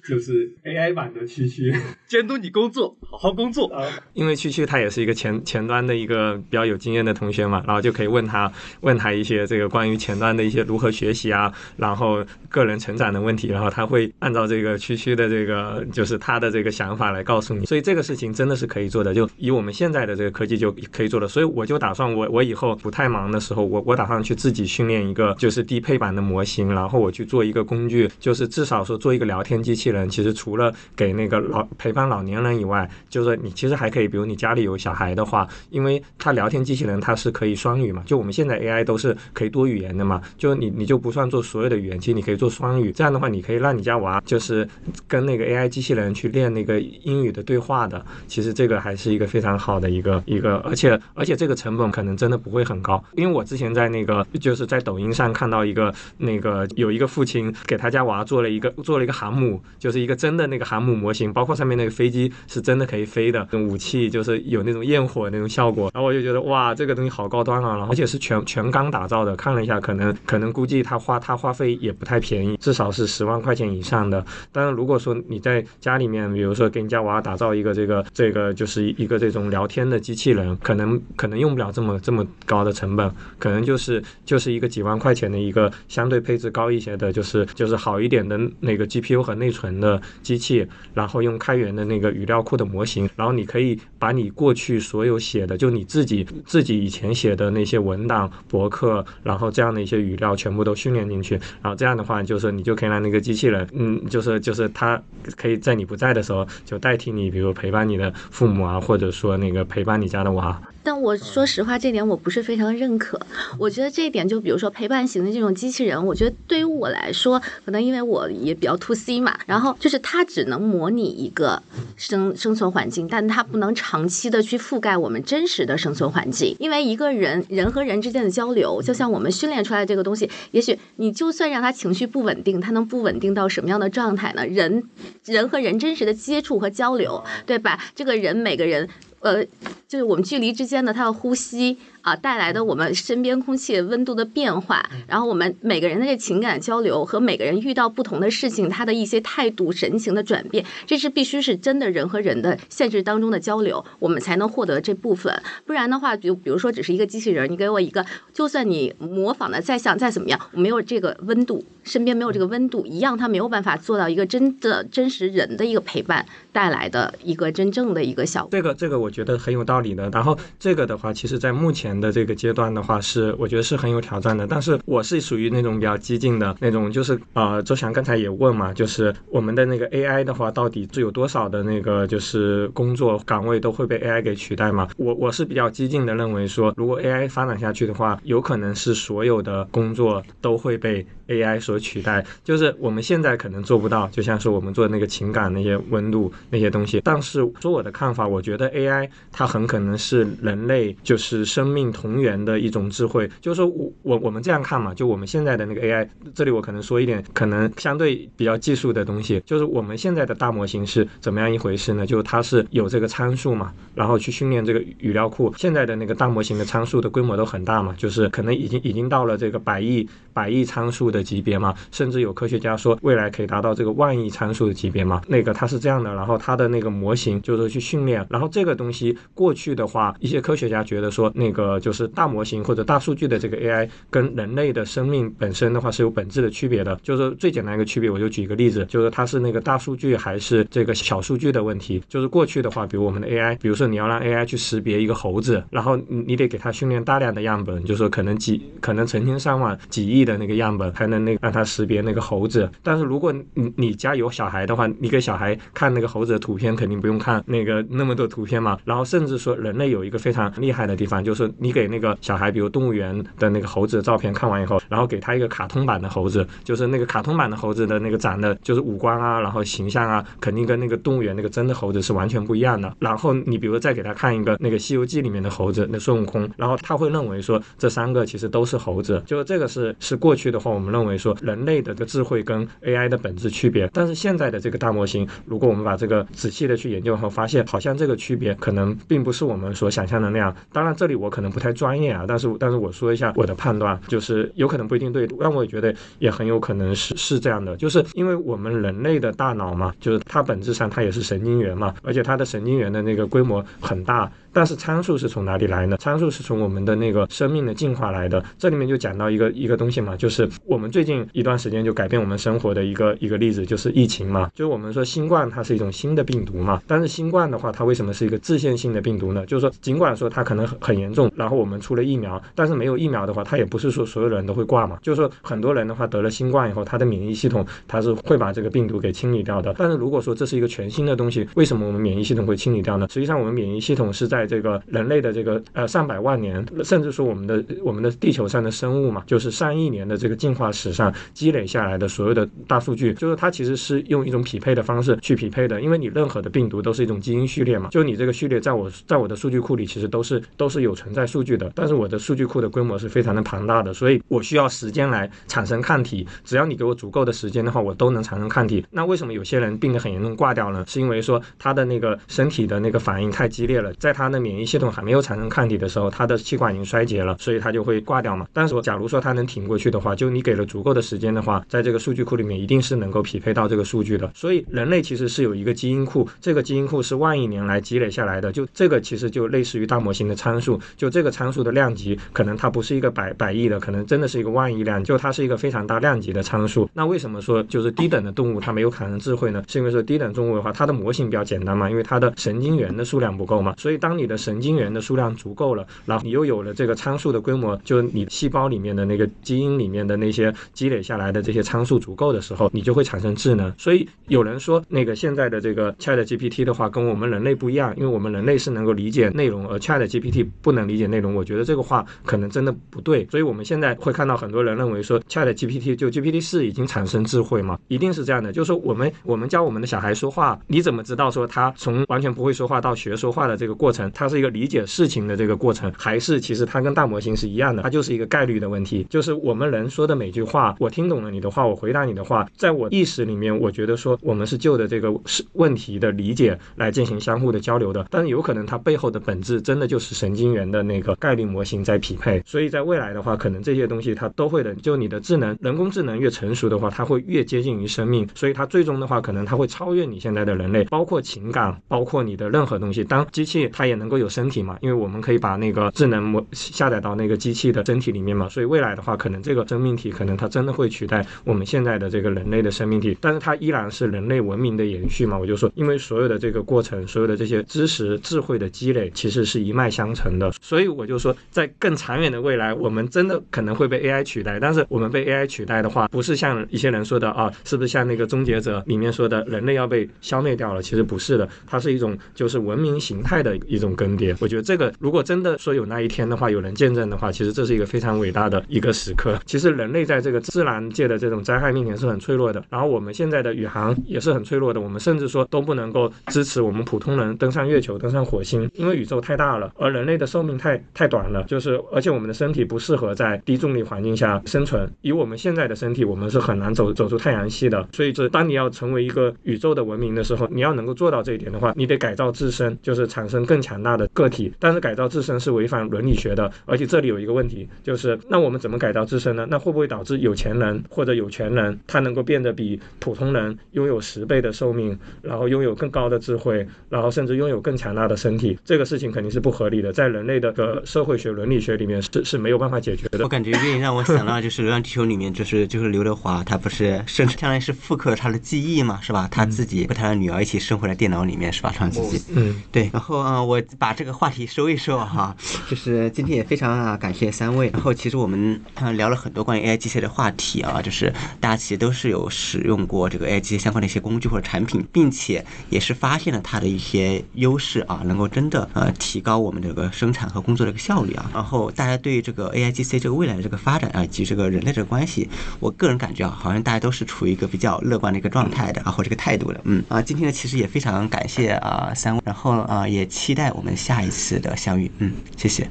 [0.06, 1.72] 就是 AI 版的区区
[2.08, 3.66] 监督你工作，好好工作。
[3.68, 4.48] 啊因为区。
[4.48, 44.68] 区他也是一个前前端的一个比较有经验的同学嘛，然后就可以问他问他一些这个关于前端的一些如何学习啊，然后个人成长的问题，然后他会按照这个区区的这个就是他的这个想法来告诉你，所以这个事情真的是可以做的，就以我们现在的这个科技就可以做的，所以我就打算我我以后不太忙的时候，我我打算去自己训练一个就是低配版的模型，然后我去做一个工具，就是至少说做一个聊天机器人，其实除了给那个老陪伴老年人以外，就是你其实还可以，比如你家里有小孩的话，因为它聊天机器人它是可以双语嘛，就我们现在 AI 都是可以多语言的嘛，就你你就不算做所有的语言，其实你可以做双语，这样的话你可以让你家娃就是
[45.06, 74.24] 跟那个 AI 机器人去练那个英语的对话的，其实这个还是一个非常好的一个一个，而且而且这个成本可能真的不会很高，因为我之前在那个就是在抖音上看到一个那个有一个父亲给他家娃做了一个做了一个航母，就是一个真的那个航母模型，包括上面那个飞机是真的可以飞的，跟武器就就是有那种焰火那种效果，然后我就觉得哇，这个东西好高端啊，然后而且是全全钢打造的，看了一下，可能可能估计他花他花费也不太便宜，至少是十万块钱以上的。
[74.50, 83.08] 当然，如果说你在家里面，比如说给你家娃打造一个这个这个就是一个这种聊天的机器人，可能可能用不了这么这么高的成本，
[83.38, 104.98] 可能就是就是一个几万块钱的一个相对配置高一些的，就是就是好一点的那个 GPU 和内存的机器，然后用开源的那个语料库的模型，然后你可以把把你过去所有写的，就你自己自己以前写的那些文档、博客，然后这样的一些语料全部都训练进去，然后这样的话，就是你就可以让那个机器人，嗯，就是就是它
[105.36, 110.58] 可以在你不在的时候就代替你，比如陪伴你的父母啊，或者说那个陪伴你家的娃。
[110.88, 113.20] 但我说实话，这点我不是非常认可。
[113.58, 121.62] 我觉得这一点，就比如说陪伴型的这种机器人，我觉得对于我来说，可能因为我也比较 to C 嘛，然后就是它只能模拟一个
[121.98, 126.56] 生生存环境，但它不能长期的去覆盖我们真实的生存环境。
[126.58, 134.46] 因为一个人人和人之间的交流，就像我们训练出来的这个东西，也许你就算让他情绪不稳定，他能不稳定到什么样的状态呢？
[134.46, 134.84] 人
[135.26, 137.78] 人和人真实的接触和交流，对吧？
[137.94, 138.88] 这个人每个人。
[139.20, 139.44] 呃，
[139.88, 141.76] 就是我们距离之间的它的呼吸
[142.08, 155.42] 啊，带来的我们身边空气温度的变化，然后我们每个人的这情感交流和每个人遇到不同的事情，他的一些态度、神情的转变，这是必须是真的人和人的现实当中的交流，我们才能获得这部分。
[155.66, 168.48] 不然的话，就比如说只是一个机器人，你给我一个，就算你模仿的再像再怎么样，我没有这个温度，身边没有这个温度，一样他没有办法做到一个真的真实人的一个陪伴带来的一个真正的一个效果。
[168.52, 168.98] 这个这个。
[168.98, 170.10] 我觉得很有道理的。
[170.10, 174.46] 然后这个的话，其实在目前的这个阶段的话，是我觉得是很有挑战的。
[174.46, 184.88] 但是我是属于那种比较激进的那种，就是呃，周翔刚才也问嘛，就是我们的那个 AI 的话，到底是有多少的那个就是工作岗位都会被 AI 给取代嘛？
[184.96, 192.24] 我我是比较激进的认为说，如果 AI 发展下去的话，有可能是所有的工作都会被 AI 所取代。
[192.42, 197.00] 就是我们现在可能做不到，就像是我们做那个情感那些温度那些东西。
[197.04, 199.08] 但是说我的看法，我觉得 AI。
[199.30, 212.04] 它很可能是人类就是生命同源的一种智慧，就是说我我我们这样看嘛，就我们现在的那个 AI，这里我可能说一点可能相对比较技术的东西，就是我们现在的大模型是怎么样一回事呢？
[212.04, 220.08] 就它是有这个参数嘛，然后去训练这个语料库，现在的那个大模型的参数的规模都很大嘛，就是可能已经已经到了这个百亿
[220.38, 228.92] 百亿参数的级别嘛，甚至有科学家说未来可以达到这个万亿参数的级别嘛，那个它是这样的，然后它的那个模型就是去训练，然后这个东。
[228.92, 236.98] 西过去的话，一些科学家觉得说，那个就是大模型或者大数据的这个 AI 跟人类的生命本身的话是有本质的区别的。
[237.02, 242.02] 就是最简单一个区别，我就举一个例子，就是它是那个大数据还是这个小数据的问题。
[242.08, 252.70] 就是过去的话，比如我们的 AI，比如说你要让 AI 去识别一个猴子，然后你你得给它训练大量的样本，就是说可能几可能成千上万几亿的那个样本才能那让它识别那个猴子。
[252.82, 258.78] 但是如果你你家有小孩的话，你给小孩看那个猴子的图片，肯定不用看那个那么多图片嘛。
[258.84, 272.94] 然后甚至说，人类有一个非常厉害的地方，就是你给那个小孩，比如动物园的那个猴子的照片看完以后，然后给他一个卡通版的猴子，就是那个卡通版的猴子的那个长的，就是五官啊，然后形象啊，肯定跟那个动物园那个真的猴子是完全不一样的。
[272.98, 290.54] 然后你比如再给他看一个那个《西游记》里面的猴子，那孙悟空，然后他会认为说这三个其实都是猴子，就这个是是过去的话，我们认为说人类的这个智慧跟 AI 的本质区别，但是现在的这个大模型，如果我们把这个仔细的去研究后，发现好像这个区别可能并不是我们所想象的那样。
[290.72, 304.30] 当然，这里我可能不太专业啊，但是但是我说一下我的判断，就是有可能不一定对，但我也觉得也很有可能是是这样的，就是因为我们人类的大脑嘛，就是它本质上它也是神经元嘛，而且它的神经元的那个规模很大。
[304.58, 305.96] 但是参数是从哪里来呢？
[305.98, 308.44] 参数是从我们的那个生命的进化来的。
[308.58, 314.50] 这里面就讲到一个一个东西嘛，就是我们最近一段时间就改变我们生活的一个一个例子，就是疫情嘛。
[314.56, 319.46] 就是我们说新冠它是一种新的病毒嘛，但是新冠的话，它为什么是一个自限性的病毒呢？
[319.46, 324.98] 就是说，尽管说它可能很很严重，然后我们出了疫苗，但是没有疫苗的话，它也不是说所有人都会挂嘛。
[325.02, 329.72] 就是说，很多人的话得了新冠以后，他的免疫系统它是会把这个病毒给清理掉的。
[329.78, 333.06] 但是如果说这是一个全新的东西，为什么我们免疫系统会清理掉呢？
[333.08, 358.84] 实际上，我们免疫系统是在这个人类的这个呃上百万年，甚至说我们的我们的地球上的生物嘛，就是上亿年的这个进化史上积累下来的所有的大数据，就是它其实是用一种匹配的方式去匹配的，因为你任何的病毒都是一种基因序列嘛，就你这个序列在我在我的数据库里其实都是都是有存在数据的，但是我的数据库的规模是非常的庞大的，所以我需要时间来产生抗体，只要你给我足够的时间的话，我都能产生抗体。
[358.90, 360.84] 那为什么有些人病得很严重挂掉呢？
[360.86, 368.46] 是因为说他的那个身体的那个反应太激烈了，在他的免疫系统还没有产生抗体的时候，他的气管已经衰竭了，所以他就会挂掉嘛。
[368.52, 374.30] 但是我假如说他能挺过去的话，就你给了足够的时间的话，在这个数据库里面一定是能够匹配到这个数据的。
[374.34, 378.52] 所以人类其实是有一个基因库，这个基因库是万亿年来积累下来的。
[378.52, 386.88] 就这个其实就类似于大模型的参数，就这个参数的量级可能它不是一个百百亿的，可能真的是一个万亿量，就它是一个非常大量级的参数。
[386.92, 389.62] 那为什么说就是低等的动物它没有产生智慧呢？
[389.68, 393.74] 是因为说低等动物的话，它的模型比较简单嘛，因为它的神经元的数量不够嘛。
[393.78, 403.72] 所以当你的神经元的数量足够了，然后你又有了这个参数的规模，就是你细胞里面的那个基因里面的那些积累下来的这些参数足够的时候，你就会产生智能。
[403.78, 411.34] 所以有人说那个现在的这个 Chat GPT 的话跟我们人类不一样，因为我们人类是能够理解内容，而 Chat GPT 不能理解内容。
[411.34, 413.26] 我觉得这个话可能真的不对。
[413.30, 418.52] 所以我们现在会看到很多人认为说 Chat GPT 就 GPT 四已经产生智慧嘛，一定是这样的。
[418.52, 427.82] 就是说我们我们教我们的小孩说话，你怎么知道说他从完全不会说话到学说话的这个过程，它是一个理解事情的这个过程，还是其实它跟大模型是一样的？
[427.82, 429.06] 它就是一个概率的问题。
[429.10, 438.06] 就是我们人说的每句话，我听懂了你的话，我回答你的话，在我意识里面，我觉得说我们是就着这个是问题的理解来进行相互的交流的。
[438.10, 442.42] 但是有可能它背后的本质真的就是神经元的那个概率模型在匹配。
[442.46, 444.74] 所以在未来的话，可能这些东西它都会的。
[444.76, 448.28] 就你的智能，人工智能越成熟的话，它会越接近于生命。
[448.34, 453.02] 所以它最终的话，可能它会超越你现在的人类，包括情感，包括你的任何东西。
[453.02, 454.78] 当机器它也能够有身体嘛？
[454.80, 458.48] 因为我们可以把那个智能模下载到那个机器的身体里面嘛。
[458.48, 465.36] 所以未来的话，可能这个生命体可能它真的会取代我们现在的这个人类的生命体，但是它依然是人类文明的延续嘛。
[465.36, 470.52] 我就说，因为所有的这个过程，所有的这些知识、智慧的积累，其实是一脉相承的。
[470.60, 474.58] 所以我就说，在更长远的未来，我们真的可能会被 AI 取代。
[474.60, 480.82] 但是我们被 AI 取代的话，不是像一些人说的啊，是不是像那个终结者里面说的，人类要被消灭掉了？
[480.82, 484.36] 其实不是的，它是一种就是文明形态的一种更迭。
[484.40, 489.38] 我觉得这个如果真的说有那一天的话，有人见证的话，其实这是一个非常伟大的一个时刻。
[489.46, 492.62] 其实人类在这个自然界的这种灾害面前是很脆弱的。
[492.70, 494.80] 然后我们现在的宇航也是很脆弱的。
[494.80, 501.44] 我们甚至说都不能够支持我们普通人登上月球、登上火星，因为宇宙太大了，而人类的寿命太太短了。
[501.44, 504.90] 就是而且我们的身体不适合在低重力环境下生存。
[505.00, 507.88] 以我们现在的身体，我们是很难走走出太阳系的。
[507.92, 514.52] 所以这当你要成为一个宇宙的文明的时候，你要能够做到这一点的话，你得改造自身，就是产生更强大的个体。
[514.58, 516.50] 但是改造自身是违反伦理学的。
[516.66, 519.46] 而且这里有一个问题，就是那我们怎么改造自身呢？
[519.50, 528.58] 那会不会导致有钱人或者有权人他能够变得比普通人拥有十倍的寿命，然后拥有更高的智慧，然后甚至拥有更强大的身体？
[528.64, 533.22] 这个事情肯定是不合理的，在人类的个社会学伦理学里面是是没有办法解决的。
[533.22, 539.28] 我感觉愿意让我想到就是《流浪地球》里面就是就是刘德华他不是生相当于是复刻了他的记忆嘛，是吧？
[539.30, 541.72] 他自己和他的女儿一起生活在电脑里面，是吧？
[541.76, 542.90] 他自己嗯，对。
[542.92, 545.36] 然后啊，我把这个话题收一收哈，
[545.68, 547.68] 就是今天也非常啊感谢三位。
[547.70, 561.30] 然后其实我们嗯聊了很多关于 AI 机械的话题啊，就是大家其实都是有使用过这个 AI 机械相关的一些工具或者产品，并且也是发现了它的一些优势啊，能够真的呃提高我们这个生产和工作的一个效率啊。
[561.34, 565.28] 然后大家对于这个 AI GC 这个未来的这个发展啊，以及这个人类这个关系，
[565.60, 569.60] 我个人感觉啊，好像大家都是处于一个比较乐观的一个状态的，然后这个态度的。
[569.64, 574.88] 嗯啊，今天呢其实也非常感谢啊三位，然后啊也期待我们下一次的相遇。
[574.98, 575.68] 嗯，谢谢。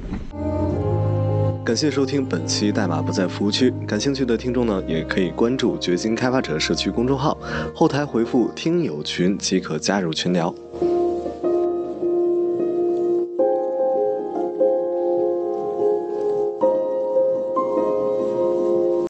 [1.64, 3.72] 感谢收听本期代码不在服务区。
[3.86, 7.38] 感兴趣的听众呢，也可以关注掘金开发者社区公众号，
[7.74, 10.54] 后台回复“听友群”即可加入群聊。